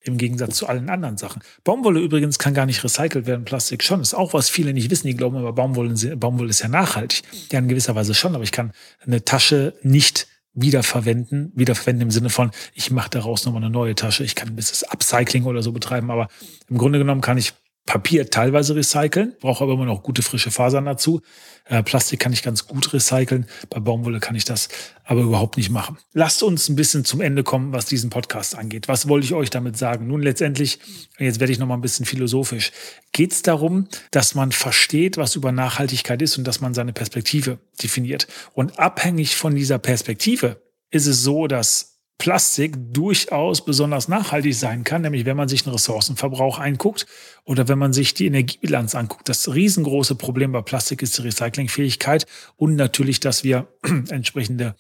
im 0.04 0.18
Gegensatz 0.18 0.58
zu 0.58 0.68
allen 0.68 0.90
anderen 0.90 1.18
Sachen. 1.18 1.42
Baumwolle 1.64 2.02
übrigens 2.02 2.38
kann 2.38 2.54
gar 2.54 2.66
nicht 2.66 2.84
recycelt 2.84 3.26
werden, 3.26 3.46
Plastik 3.46 3.84
schon. 3.84 4.02
Ist 4.02 4.14
auch 4.14 4.34
was 4.34 4.50
viele 4.50 4.74
nicht 4.74 4.90
wissen. 4.90 5.08
Die 5.08 5.16
glauben 5.16 5.38
aber, 5.38 5.54
Baumwolle, 5.54 6.18
Baumwolle 6.18 6.50
ist 6.50 6.62
ja 6.62 6.68
nachhaltig. 6.68 7.24
Ja, 7.52 7.60
in 7.60 7.70
gewisser 7.70 7.96
Weise 7.96 8.14
schon, 8.14 8.36
aber 8.36 8.44
ich 8.44 8.52
kann 8.52 8.74
eine 9.06 9.24
Tasche 9.24 9.74
nicht 9.82 10.28
wiederverwenden. 10.54 11.52
Wiederverwenden 11.56 12.04
im 12.04 12.12
Sinne 12.12 12.30
von, 12.30 12.52
ich 12.74 12.92
mache 12.92 13.10
daraus 13.12 13.46
nochmal 13.46 13.64
eine 13.64 13.72
neue 13.72 13.96
Tasche. 13.96 14.24
Ich 14.24 14.36
kann 14.36 14.50
ein 14.50 14.56
bisschen 14.56 14.90
Upcycling 14.90 15.46
oder 15.46 15.64
so 15.64 15.72
betreiben, 15.72 16.12
aber 16.12 16.28
im 16.70 16.78
Grunde 16.78 17.00
genommen 17.00 17.22
kann 17.22 17.38
ich 17.38 17.54
Papier 17.86 18.30
teilweise 18.30 18.76
recyceln, 18.76 19.36
brauche 19.42 19.64
aber 19.64 19.74
immer 19.74 19.86
noch 19.86 20.04
gute 20.04 20.22
frische 20.22 20.52
Fasern 20.52 20.86
dazu. 20.86 21.22
Äh, 21.66 21.84
Plastik 21.84 22.20
kann 22.22 22.32
ich 22.32 22.42
ganz 22.42 22.66
gut 22.66 22.94
recyceln, 22.94 23.46
bei 23.70 23.82
Baumwolle 23.82 24.22
kann 24.22 24.36
ich 24.36 24.46
das 24.46 24.70
aber 25.04 25.22
überhaupt 25.22 25.58
nicht 25.58 25.70
machen. 25.70 25.98
Lasst 26.14 26.44
uns 26.44 26.70
ein 26.70 26.78
bisschen 26.78 27.04
zum 27.04 27.20
Ende 27.20 27.44
kommen, 27.44 27.74
was 27.74 27.86
diesen 27.86 28.10
Podcast 28.10 28.58
angeht. 28.58 28.88
Was 28.88 29.10
wollte 29.10 29.26
ich 29.26 29.34
euch 29.34 29.50
damit 29.50 29.78
sagen? 29.78 30.08
Nun 30.08 30.22
letztendlich, 30.22 30.80
jetzt 31.20 31.42
werde 31.42 31.52
ich 31.52 31.60
noch 31.60 31.68
mal 31.68 31.76
ein 31.76 31.82
bisschen 31.82 32.06
philosophisch, 32.06 32.72
geht 33.12 33.34
es 33.34 33.42
darum, 33.42 33.90
dass 34.12 34.34
man 34.34 34.54
versteht, 34.54 35.18
was 35.18 35.36
über 35.36 35.52
Nachhaltigkeit 35.52 36.22
ist 36.22 36.38
und 36.38 36.46
dass 36.46 36.62
man 36.62 36.74
seine 36.74 36.94
Perspektive 36.94 37.60
definiert. 37.82 38.28
Und 38.54 38.80
abhängig 38.80 39.36
von 39.36 39.56
dieser 39.56 39.78
Perspektive 39.78 40.62
ist 40.90 41.08
es 41.08 41.22
so, 41.22 41.48
dass 41.48 41.93
Plastik 42.18 42.76
durchaus 42.94 43.66
besonders 43.66 44.08
nachhaltig 44.08 44.56
sein 44.56 44.84
kann, 44.84 45.02
nämlich 45.02 45.26
wenn 45.26 45.36
man 45.36 45.50
sich 45.50 45.64
den 45.64 45.74
Ressourcenverbrauch 45.74 46.58
einguckt 46.58 47.06
oder 47.44 47.68
wenn 47.68 47.80
man 47.80 47.92
sich 47.92 48.14
die 48.14 48.28
Energiebilanz 48.28 48.96
anguckt. 48.96 49.28
Das 49.28 49.54
riesengroße 49.54 50.16
Problem 50.16 50.52
bei 50.52 50.62
Plastik 50.62 51.02
ist 51.02 51.18
die 51.18 51.24
Recyclingfähigkeit 51.24 52.26
und 52.56 52.76
natürlich, 52.76 53.20
dass 53.20 53.44
wir 53.44 53.68
entsprechende 54.10 54.76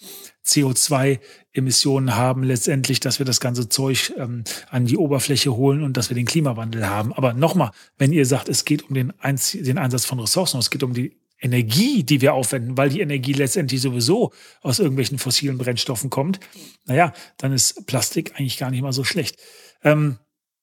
CO2-Emissionen 0.45 2.15
haben, 2.15 2.43
letztendlich, 2.43 2.99
dass 2.99 3.19
wir 3.19 3.25
das 3.25 3.39
ganze 3.39 3.67
Zeug 3.67 4.13
ähm, 4.17 4.43
an 4.69 4.85
die 4.85 4.97
Oberfläche 4.97 5.55
holen 5.55 5.83
und 5.83 5.97
dass 5.97 6.09
wir 6.09 6.15
den 6.15 6.25
Klimawandel 6.25 6.87
haben. 6.87 7.13
Aber 7.13 7.33
nochmal, 7.33 7.71
wenn 7.97 8.13
ihr 8.13 8.25
sagt, 8.25 8.47
es 8.47 8.63
geht 8.63 8.87
um 8.87 8.93
den, 8.93 9.11
Einz 9.19 9.51
den 9.51 9.77
Einsatz 9.77 10.05
von 10.05 10.19
Ressourcen, 10.19 10.59
es 10.59 10.69
geht 10.69 10.83
um 10.83 10.93
die 10.93 11.17
Energie, 11.43 12.03
die 12.03 12.21
wir 12.21 12.33
aufwenden, 12.33 12.77
weil 12.77 12.89
die 12.89 13.01
Energie 13.01 13.33
letztendlich 13.33 13.81
sowieso 13.81 14.31
aus 14.61 14.79
irgendwelchen 14.79 15.19
fossilen 15.19 15.57
Brennstoffen 15.57 16.09
kommt, 16.09 16.39
naja, 16.85 17.13
dann 17.37 17.51
ist 17.51 17.85
Plastik 17.85 18.33
eigentlich 18.35 18.57
gar 18.57 18.71
nicht 18.71 18.81
mal 18.81 18.93
so 18.93 19.03
schlecht. 19.03 19.37
Ähm, 19.83 20.17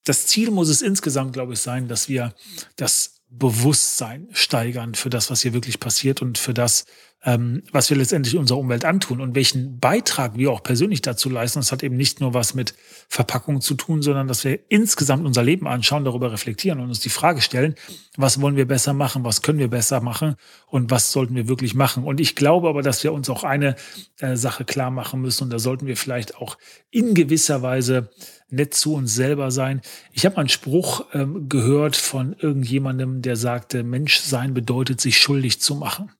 das 0.05 0.27
Ziel 0.27 0.51
muss 0.51 0.69
es 0.69 0.81
insgesamt, 0.81 1.35
glaube 1.35 1.53
ich, 1.53 1.61
sein, 1.61 1.87
dass 1.87 2.09
wir 2.09 2.35
das 2.77 3.21
Bewusstsein 3.29 4.29
steigern 4.33 4.95
für 4.95 5.11
das, 5.11 5.31
was 5.31 5.43
hier 5.43 5.53
wirklich 5.53 5.79
passiert 5.79 6.23
und 6.23 6.39
für 6.39 6.55
das, 6.55 6.87
ähm, 7.23 7.63
was 7.71 7.91
wir 7.91 7.99
letztendlich 7.99 8.37
unserer 8.37 8.59
Umwelt 8.59 8.85
antun 8.85 9.21
und 9.21 9.35
welchen 9.35 9.79
Beitrag 9.79 10.39
wir 10.39 10.51
auch 10.51 10.63
persönlich 10.63 11.03
dazu 11.03 11.29
leisten. 11.29 11.59
Das 11.59 11.71
hat 11.71 11.83
eben 11.83 11.97
nicht 11.97 12.21
nur 12.21 12.33
was 12.33 12.55
mit 12.55 12.75
Verpackung 13.09 13.61
zu 13.61 13.75
tun, 13.75 14.01
sondern 14.01 14.27
dass 14.27 14.45
wir 14.45 14.59
insgesamt 14.71 15.27
unser 15.27 15.43
Leben 15.43 15.67
anschauen, 15.67 16.05
darüber 16.05 16.33
reflektieren 16.33 16.81
und 16.81 16.89
uns 16.89 17.01
die 17.01 17.11
Frage 17.11 17.43
stellen, 17.43 17.75
was 18.17 18.41
wollen 18.41 18.57
wir 18.57 18.67
besser 18.67 18.95
machen, 18.95 19.23
was 19.25 19.43
können 19.43 19.59
wir 19.59 19.69
besser 19.69 20.01
machen 20.01 20.37
und 20.67 20.91
was 20.91 21.13
sollten 21.13 21.35
wir 21.35 21.47
wirklich 21.47 21.75
machen. 21.75 22.05
Und 22.05 22.21
ich 22.21 22.37
glaube 22.37 22.69
aber, 22.69 22.81
dass 22.81 23.05
wir 23.05 23.13
uns 23.13 23.29
auch 23.29 23.45
eine 23.45 23.77
äh, 24.19 24.37
Sache 24.37 24.65
klar 24.65 24.91
machen 24.91 25.21
müssen 25.21 25.45
und 25.45 25.51
da 25.51 25.59
sollten 25.59 25.87
wir 25.87 25.99
vielleicht 25.99 26.37
auch 26.37 26.57
in 26.91 27.15
gewisser 27.15 27.61
Weise 27.61 28.11
nett 28.49 28.73
zu 28.73 28.95
uns 28.95 29.15
selber 29.15 29.51
sein. 29.51 29.83
Ich 30.13 30.25
habe 30.25 30.39
einen 30.39 30.49
Spruch 30.49 31.05
ähm, 31.13 31.51
gehört 31.51 31.97
von 31.97 32.33
irgendjemandem, 32.33 33.21
der 33.21 33.37
sagte, 33.37 33.83
Menschsein 33.83 34.55
bedeutet, 34.55 35.03
sich 35.03 35.19
schuldig 35.19 35.61
zu 35.61 35.75
machen. 35.75 36.11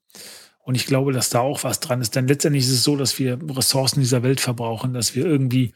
Und 0.63 0.75
ich 0.75 0.85
glaube, 0.85 1.11
dass 1.11 1.29
da 1.29 1.39
auch 1.39 1.63
was 1.63 1.79
dran 1.79 2.01
ist. 2.01 2.15
Denn 2.15 2.27
letztendlich 2.27 2.65
ist 2.65 2.71
es 2.71 2.83
so, 2.83 2.95
dass 2.95 3.17
wir 3.17 3.39
Ressourcen 3.49 3.99
dieser 3.99 4.23
Welt 4.23 4.39
verbrauchen, 4.39 4.93
dass 4.93 5.15
wir 5.15 5.25
irgendwie 5.25 5.73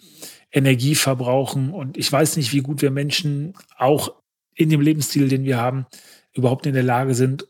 Energie 0.51 0.95
verbrauchen. 0.95 1.71
Und 1.71 1.97
ich 1.97 2.11
weiß 2.11 2.37
nicht, 2.37 2.53
wie 2.53 2.61
gut 2.61 2.81
wir 2.81 2.91
Menschen 2.91 3.53
auch 3.77 4.13
in 4.53 4.69
dem 4.69 4.81
Lebensstil, 4.81 5.27
den 5.27 5.43
wir 5.43 5.57
haben, 5.57 5.85
überhaupt 6.33 6.65
in 6.65 6.73
der 6.73 6.83
Lage 6.83 7.15
sind, 7.15 7.47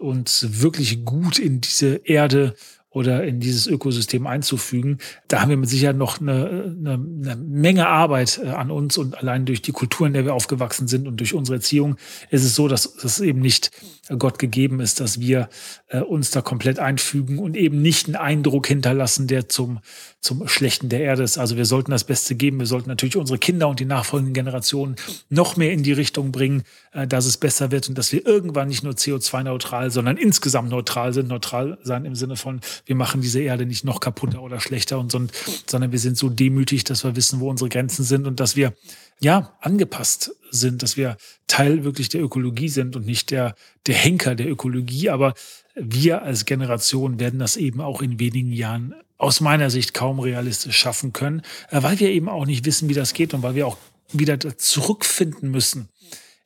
uns 0.00 0.62
wirklich 0.62 1.04
gut 1.04 1.38
in 1.38 1.60
diese 1.60 1.96
Erde 1.96 2.54
oder 2.96 3.24
in 3.24 3.40
dieses 3.40 3.66
Ökosystem 3.66 4.26
einzufügen. 4.26 4.96
Da 5.28 5.42
haben 5.42 5.50
wir 5.50 5.58
mit 5.58 5.68
Sicherheit 5.68 5.98
noch 5.98 6.18
eine, 6.18 6.72
eine, 6.80 6.94
eine 6.94 7.36
Menge 7.36 7.88
Arbeit 7.88 8.40
äh, 8.42 8.48
an 8.48 8.70
uns 8.70 8.96
und 8.96 9.18
allein 9.18 9.44
durch 9.44 9.60
die 9.60 9.72
Kultur, 9.72 10.06
in 10.06 10.14
der 10.14 10.24
wir 10.24 10.32
aufgewachsen 10.32 10.88
sind 10.88 11.06
und 11.06 11.20
durch 11.20 11.34
unsere 11.34 11.56
Erziehung 11.56 11.96
ist 12.30 12.42
es 12.42 12.54
so, 12.54 12.68
dass 12.68 12.86
es 13.04 13.20
eben 13.20 13.40
nicht 13.40 13.70
Gott 14.18 14.38
gegeben 14.38 14.80
ist, 14.80 15.00
dass 15.00 15.20
wir 15.20 15.48
äh, 15.88 16.00
uns 16.00 16.30
da 16.30 16.40
komplett 16.40 16.78
einfügen 16.78 17.38
und 17.38 17.56
eben 17.56 17.82
nicht 17.82 18.06
einen 18.06 18.16
Eindruck 18.16 18.66
hinterlassen, 18.66 19.26
der 19.26 19.48
zum, 19.48 19.80
zum 20.20 20.48
Schlechten 20.48 20.88
der 20.88 21.00
Erde 21.00 21.22
ist. 21.22 21.38
Also 21.38 21.56
wir 21.56 21.64
sollten 21.64 21.90
das 21.90 22.04
Beste 22.04 22.34
geben. 22.34 22.58
Wir 22.58 22.66
sollten 22.66 22.88
natürlich 22.88 23.16
unsere 23.16 23.38
Kinder 23.38 23.68
und 23.68 23.80
die 23.80 23.84
nachfolgenden 23.84 24.32
Generationen 24.32 24.96
noch 25.28 25.56
mehr 25.56 25.72
in 25.72 25.82
die 25.82 25.92
Richtung 25.92 26.32
bringen, 26.32 26.62
äh, 26.92 27.06
dass 27.06 27.26
es 27.26 27.36
besser 27.36 27.72
wird 27.72 27.88
und 27.88 27.98
dass 27.98 28.12
wir 28.12 28.24
irgendwann 28.24 28.68
nicht 28.68 28.84
nur 28.84 28.94
CO2-neutral, 28.94 29.90
sondern 29.90 30.16
insgesamt 30.16 30.70
neutral 30.70 31.12
sind. 31.12 31.28
Neutral 31.28 31.78
sein 31.82 32.04
im 32.04 32.14
Sinne 32.14 32.36
von, 32.36 32.60
wir 32.86 32.96
machen 32.96 33.20
diese 33.20 33.40
Erde 33.40 33.66
nicht 33.66 33.84
noch 33.84 34.00
kaputter 34.00 34.42
oder 34.42 34.60
schlechter, 34.60 34.98
und 34.98 35.12
so, 35.12 35.20
sondern 35.66 35.92
wir 35.92 35.98
sind 35.98 36.16
so 36.16 36.28
demütig, 36.28 36.84
dass 36.84 37.04
wir 37.04 37.16
wissen, 37.16 37.40
wo 37.40 37.50
unsere 37.50 37.68
Grenzen 37.68 38.04
sind 38.04 38.26
und 38.26 38.40
dass 38.40 38.56
wir 38.56 38.72
ja 39.20 39.52
angepasst 39.60 40.34
sind, 40.50 40.82
dass 40.82 40.96
wir 40.96 41.16
Teil 41.46 41.84
wirklich 41.84 42.08
der 42.08 42.22
Ökologie 42.22 42.68
sind 42.68 42.96
und 42.96 43.04
nicht 43.04 43.30
der, 43.30 43.54
der 43.86 43.96
Henker 43.96 44.34
der 44.34 44.48
Ökologie. 44.48 45.10
Aber 45.10 45.34
wir 45.74 46.22
als 46.22 46.44
Generation 46.44 47.18
werden 47.18 47.38
das 47.38 47.56
eben 47.56 47.80
auch 47.80 48.02
in 48.02 48.18
wenigen 48.18 48.52
Jahren 48.52 48.94
aus 49.18 49.40
meiner 49.40 49.70
Sicht 49.70 49.94
kaum 49.94 50.20
realistisch 50.20 50.76
schaffen 50.76 51.12
können, 51.12 51.42
äh, 51.70 51.82
weil 51.82 51.98
wir 52.00 52.10
eben 52.10 52.28
auch 52.28 52.46
nicht 52.46 52.64
wissen, 52.64 52.88
wie 52.88 52.94
das 52.94 53.14
geht 53.14 53.34
und 53.34 53.42
weil 53.42 53.54
wir 53.54 53.66
auch 53.66 53.78
wieder 54.12 54.38
zurückfinden 54.58 55.50
müssen 55.50 55.88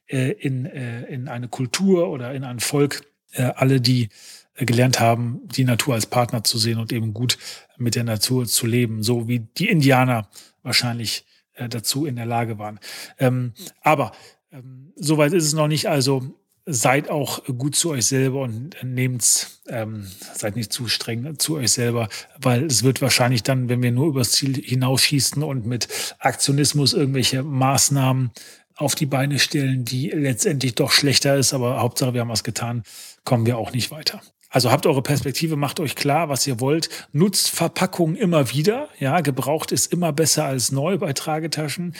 äh, 0.06 0.32
in, 0.32 0.66
äh, 0.66 1.04
in 1.04 1.28
eine 1.28 1.48
Kultur 1.48 2.08
oder 2.08 2.32
in 2.32 2.44
ein 2.44 2.60
Volk, 2.60 3.04
alle, 3.32 3.80
die 3.80 4.08
gelernt 4.66 5.00
haben, 5.00 5.40
die 5.48 5.64
Natur 5.64 5.94
als 5.94 6.06
Partner 6.06 6.44
zu 6.44 6.58
sehen 6.58 6.78
und 6.78 6.92
eben 6.92 7.14
gut 7.14 7.38
mit 7.76 7.94
der 7.94 8.04
Natur 8.04 8.46
zu 8.46 8.66
leben, 8.66 9.02
so 9.02 9.28
wie 9.28 9.40
die 9.40 9.68
Indianer 9.68 10.28
wahrscheinlich 10.62 11.24
dazu 11.68 12.06
in 12.06 12.16
der 12.16 12.26
Lage 12.26 12.58
waren. 12.58 12.80
Ähm, 13.18 13.52
aber 13.82 14.12
ähm, 14.52 14.92
soweit 14.96 15.32
ist 15.32 15.44
es 15.44 15.52
noch 15.52 15.68
nicht. 15.68 15.88
Also 15.88 16.34
seid 16.66 17.10
auch 17.10 17.44
gut 17.44 17.74
zu 17.74 17.90
euch 17.90 18.06
selber 18.06 18.42
und 18.42 18.76
nehmt's, 18.82 19.62
ähm, 19.68 20.06
seid 20.34 20.56
nicht 20.56 20.72
zu 20.72 20.88
streng 20.88 21.38
zu 21.38 21.56
euch 21.56 21.72
selber, 21.72 22.08
weil 22.40 22.64
es 22.64 22.82
wird 22.82 23.02
wahrscheinlich 23.02 23.42
dann, 23.42 23.68
wenn 23.68 23.82
wir 23.82 23.92
nur 23.92 24.08
übers 24.08 24.32
Ziel 24.32 24.54
hinausschießen 24.62 25.42
und 25.42 25.66
mit 25.66 25.88
Aktionismus 26.18 26.92
irgendwelche 26.92 27.42
Maßnahmen 27.42 28.30
auf 28.76 28.94
die 28.94 29.06
Beine 29.06 29.38
stellen, 29.38 29.84
die 29.84 30.10
letztendlich 30.10 30.74
doch 30.74 30.92
schlechter 30.92 31.36
ist, 31.36 31.52
aber 31.52 31.80
Hauptsache 31.80 32.14
wir 32.14 32.20
haben 32.20 32.28
was 32.28 32.44
getan, 32.44 32.82
kommen 33.24 33.46
wir 33.46 33.58
auch 33.58 33.72
nicht 33.72 33.90
weiter. 33.90 34.22
Also 34.50 34.72
habt 34.72 34.84
eure 34.84 35.02
Perspektive, 35.02 35.56
macht 35.56 35.78
euch 35.78 35.94
klar, 35.94 36.28
was 36.28 36.46
ihr 36.46 36.58
wollt. 36.58 36.90
Nutzt 37.12 37.50
Verpackungen 37.50 38.16
immer 38.16 38.50
wieder. 38.50 38.88
Ja, 38.98 39.20
gebraucht 39.20 39.70
ist 39.70 39.92
immer 39.92 40.12
besser 40.12 40.44
als 40.44 40.72
neu 40.72 40.98
bei 40.98 41.12
Tragetaschen. 41.12 41.94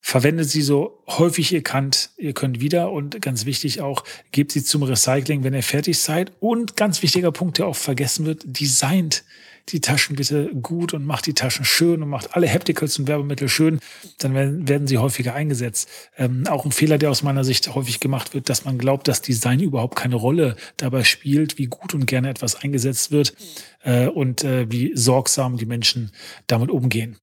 Verwendet 0.00 0.48
sie 0.48 0.62
so 0.62 1.04
häufig 1.06 1.52
ihr 1.52 1.62
könnt, 1.62 2.10
ihr 2.16 2.32
könnt 2.32 2.60
wieder 2.62 2.90
und 2.90 3.20
ganz 3.20 3.44
wichtig 3.44 3.82
auch, 3.82 4.02
gebt 4.32 4.50
sie 4.50 4.64
zum 4.64 4.82
Recycling, 4.82 5.44
wenn 5.44 5.52
ihr 5.52 5.62
fertig 5.62 5.98
seid. 5.98 6.32
Und 6.40 6.74
ganz 6.74 7.02
wichtiger 7.02 7.32
Punkt, 7.32 7.58
der 7.58 7.68
oft 7.68 7.82
vergessen 7.82 8.24
wird, 8.24 8.44
designt 8.46 9.24
die 9.72 9.80
Taschen 9.80 10.16
bitte 10.16 10.50
gut 10.54 10.94
und 10.94 11.04
macht 11.04 11.26
die 11.26 11.34
Taschen 11.34 11.64
schön 11.64 12.02
und 12.02 12.08
macht 12.08 12.34
alle 12.34 12.48
Hapticals 12.48 12.98
und 12.98 13.08
Werbemittel 13.08 13.48
schön, 13.48 13.80
dann 14.18 14.34
werden, 14.34 14.68
werden 14.68 14.86
sie 14.86 14.98
häufiger 14.98 15.34
eingesetzt. 15.34 15.88
Ähm, 16.16 16.46
auch 16.48 16.64
ein 16.64 16.72
Fehler, 16.72 16.98
der 16.98 17.10
aus 17.10 17.22
meiner 17.22 17.44
Sicht 17.44 17.74
häufig 17.74 18.00
gemacht 18.00 18.34
wird, 18.34 18.48
dass 18.48 18.64
man 18.64 18.78
glaubt, 18.78 19.08
dass 19.08 19.22
Design 19.22 19.60
überhaupt 19.60 19.96
keine 19.96 20.16
Rolle 20.16 20.56
dabei 20.76 21.04
spielt, 21.04 21.58
wie 21.58 21.66
gut 21.66 21.94
und 21.94 22.06
gerne 22.06 22.30
etwas 22.30 22.56
eingesetzt 22.56 23.10
wird 23.10 23.34
äh, 23.82 24.06
und 24.06 24.44
äh, 24.44 24.70
wie 24.70 24.92
sorgsam 24.94 25.56
die 25.56 25.66
Menschen 25.66 26.12
damit 26.46 26.70
umgehen 26.70 27.16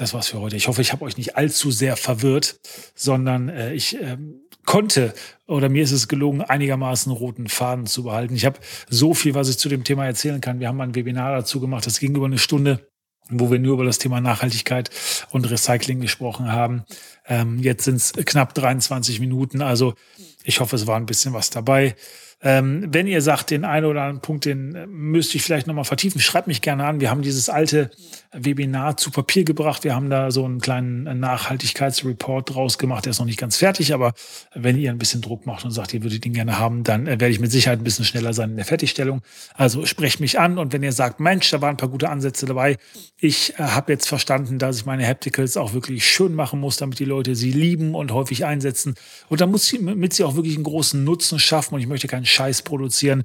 das 0.00 0.14
war's 0.14 0.28
für 0.28 0.40
heute. 0.40 0.56
Ich 0.56 0.66
hoffe, 0.66 0.80
ich 0.80 0.92
habe 0.92 1.04
euch 1.04 1.16
nicht 1.16 1.36
allzu 1.36 1.70
sehr 1.70 1.96
verwirrt, 1.96 2.58
sondern 2.94 3.48
äh, 3.48 3.74
ich 3.74 4.00
ähm, 4.00 4.40
konnte 4.70 5.12
oder 5.48 5.68
mir 5.68 5.82
ist 5.82 5.90
es 5.90 6.06
gelungen, 6.06 6.42
einigermaßen 6.42 7.10
roten 7.10 7.48
Faden 7.48 7.86
zu 7.86 8.04
behalten. 8.04 8.36
Ich 8.36 8.44
habe 8.44 8.60
so 8.88 9.14
viel, 9.14 9.34
was 9.34 9.48
ich 9.48 9.58
zu 9.58 9.68
dem 9.68 9.82
Thema 9.82 10.06
erzählen 10.06 10.40
kann. 10.40 10.60
Wir 10.60 10.68
haben 10.68 10.80
ein 10.80 10.94
Webinar 10.94 11.32
dazu 11.32 11.58
gemacht, 11.58 11.86
das 11.86 11.98
ging 11.98 12.14
über 12.14 12.26
eine 12.26 12.38
Stunde 12.38 12.86
wo 13.32 13.48
wir 13.48 13.60
nur 13.60 13.74
über 13.74 13.84
das 13.84 13.98
Thema 13.98 14.20
Nachhaltigkeit 14.20 14.90
und 15.30 15.48
Recycling 15.48 16.00
gesprochen 16.00 16.50
haben. 16.50 16.84
Ähm, 17.28 17.60
jetzt 17.60 17.84
sind 17.84 17.94
es 17.94 18.12
knapp 18.12 18.54
23 18.54 19.20
Minuten, 19.20 19.62
also 19.62 19.94
ich 20.42 20.58
hoffe, 20.58 20.74
es 20.74 20.88
war 20.88 20.96
ein 20.96 21.06
bisschen 21.06 21.32
was 21.32 21.48
dabei. 21.48 21.94
Ähm, 22.42 22.86
wenn 22.90 23.06
ihr 23.06 23.20
sagt, 23.20 23.50
den 23.50 23.66
einen 23.66 23.84
oder 23.84 24.02
anderen 24.02 24.22
Punkt, 24.22 24.46
den 24.46 24.74
äh, 24.74 24.86
müsste 24.86 25.36
ich 25.36 25.42
vielleicht 25.42 25.66
nochmal 25.66 25.84
vertiefen, 25.84 26.20
schreibt 26.22 26.46
mich 26.46 26.62
gerne 26.62 26.86
an. 26.86 27.00
Wir 27.00 27.10
haben 27.10 27.20
dieses 27.20 27.50
alte 27.50 27.90
Webinar 28.32 28.96
zu 28.96 29.10
Papier 29.10 29.44
gebracht. 29.44 29.84
Wir 29.84 29.94
haben 29.94 30.08
da 30.08 30.30
so 30.30 30.46
einen 30.46 30.60
kleinen 30.60 31.20
Nachhaltigkeitsreport 31.20 32.54
draus 32.54 32.78
gemacht. 32.78 33.04
Der 33.04 33.10
ist 33.10 33.18
noch 33.18 33.26
nicht 33.26 33.38
ganz 33.38 33.58
fertig, 33.58 33.92
aber 33.92 34.14
wenn 34.54 34.78
ihr 34.78 34.90
ein 34.90 34.96
bisschen 34.96 35.20
Druck 35.20 35.44
macht 35.44 35.66
und 35.66 35.70
sagt, 35.72 35.92
ihr 35.92 36.02
würdet 36.02 36.24
ihn 36.24 36.32
gerne 36.32 36.58
haben, 36.58 36.82
dann 36.82 37.06
äh, 37.06 37.20
werde 37.20 37.28
ich 37.28 37.40
mit 37.40 37.52
Sicherheit 37.52 37.78
ein 37.78 37.84
bisschen 37.84 38.06
schneller 38.06 38.32
sein 38.32 38.50
in 38.50 38.56
der 38.56 38.64
Fertigstellung. 38.64 39.20
Also 39.52 39.84
sprecht 39.84 40.20
mich 40.20 40.38
an 40.38 40.56
und 40.56 40.72
wenn 40.72 40.82
ihr 40.82 40.92
sagt, 40.92 41.20
Mensch, 41.20 41.50
da 41.50 41.60
waren 41.60 41.74
ein 41.74 41.76
paar 41.76 41.90
gute 41.90 42.08
Ansätze 42.08 42.46
dabei. 42.46 42.78
Ich 43.18 43.52
äh, 43.58 43.64
habe 43.64 43.92
jetzt 43.92 44.08
verstanden, 44.08 44.58
dass 44.58 44.78
ich 44.78 44.86
meine 44.86 45.06
Hapticals 45.06 45.58
auch 45.58 45.74
wirklich 45.74 46.06
schön 46.06 46.34
machen 46.34 46.58
muss, 46.58 46.78
damit 46.78 46.98
die 47.00 47.04
Leute 47.04 47.36
sie 47.36 47.52
lieben 47.52 47.94
und 47.94 48.12
häufig 48.12 48.46
einsetzen. 48.46 48.94
Und 49.28 49.42
dann 49.42 49.50
muss 49.50 49.66
sie, 49.66 49.84
damit 49.84 50.14
sie 50.14 50.24
auch 50.24 50.36
wirklich 50.36 50.54
einen 50.54 50.64
großen 50.64 51.04
Nutzen 51.04 51.38
schaffen. 51.38 51.74
Und 51.74 51.82
ich 51.82 51.86
möchte 51.86 52.08
keinen 52.08 52.29
Scheiß 52.30 52.62
produzieren, 52.62 53.24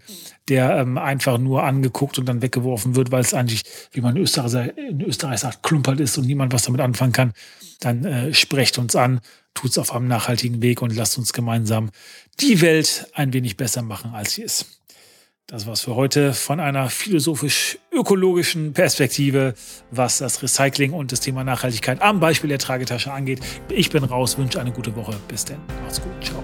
der 0.49 0.77
ähm, 0.77 0.97
einfach 0.97 1.37
nur 1.37 1.63
angeguckt 1.63 2.19
und 2.19 2.25
dann 2.25 2.41
weggeworfen 2.41 2.95
wird, 2.95 3.11
weil 3.11 3.21
es 3.21 3.33
eigentlich, 3.33 3.63
wie 3.91 4.01
man 4.01 4.15
in 4.15 4.23
Österreich, 4.23 4.73
in 4.77 5.01
Österreich 5.01 5.39
sagt, 5.39 5.63
klumpert 5.63 5.99
ist 5.99 6.17
und 6.17 6.25
niemand 6.25 6.53
was 6.53 6.63
damit 6.63 6.81
anfangen 6.81 7.13
kann, 7.13 7.33
dann 7.79 8.05
äh, 8.05 8.33
sprecht 8.33 8.77
uns 8.77 8.95
an, 8.95 9.21
tut 9.53 9.71
es 9.71 9.77
auf 9.77 9.93
einem 9.93 10.07
nachhaltigen 10.07 10.61
Weg 10.61 10.81
und 10.81 10.95
lasst 10.95 11.17
uns 11.17 11.33
gemeinsam 11.33 11.91
die 12.39 12.61
Welt 12.61 13.07
ein 13.13 13.33
wenig 13.33 13.57
besser 13.57 13.81
machen, 13.81 14.13
als 14.13 14.33
sie 14.33 14.41
ist. 14.41 14.65
Das 15.47 15.67
war's 15.67 15.81
für 15.81 15.95
heute 15.95 16.33
von 16.33 16.59
einer 16.59 16.89
philosophisch-ökologischen 16.89 18.73
Perspektive, 18.73 19.53
was 19.91 20.17
das 20.17 20.41
Recycling 20.41 20.91
und 20.91 21.11
das 21.11 21.19
Thema 21.19 21.43
Nachhaltigkeit 21.43 22.01
am 22.01 22.19
Beispiel 22.19 22.49
der 22.49 22.57
Tragetasche 22.57 23.13
angeht. 23.13 23.41
Ich 23.69 23.91
bin 23.91 24.03
raus, 24.03 24.39
wünsche 24.39 24.59
eine 24.59 24.71
gute 24.71 24.95
Woche. 24.95 25.15
Bis 25.27 25.45
denn. 25.45 25.59
Macht's 25.83 26.01
gut. 26.01 26.11
Ciao. 26.23 26.43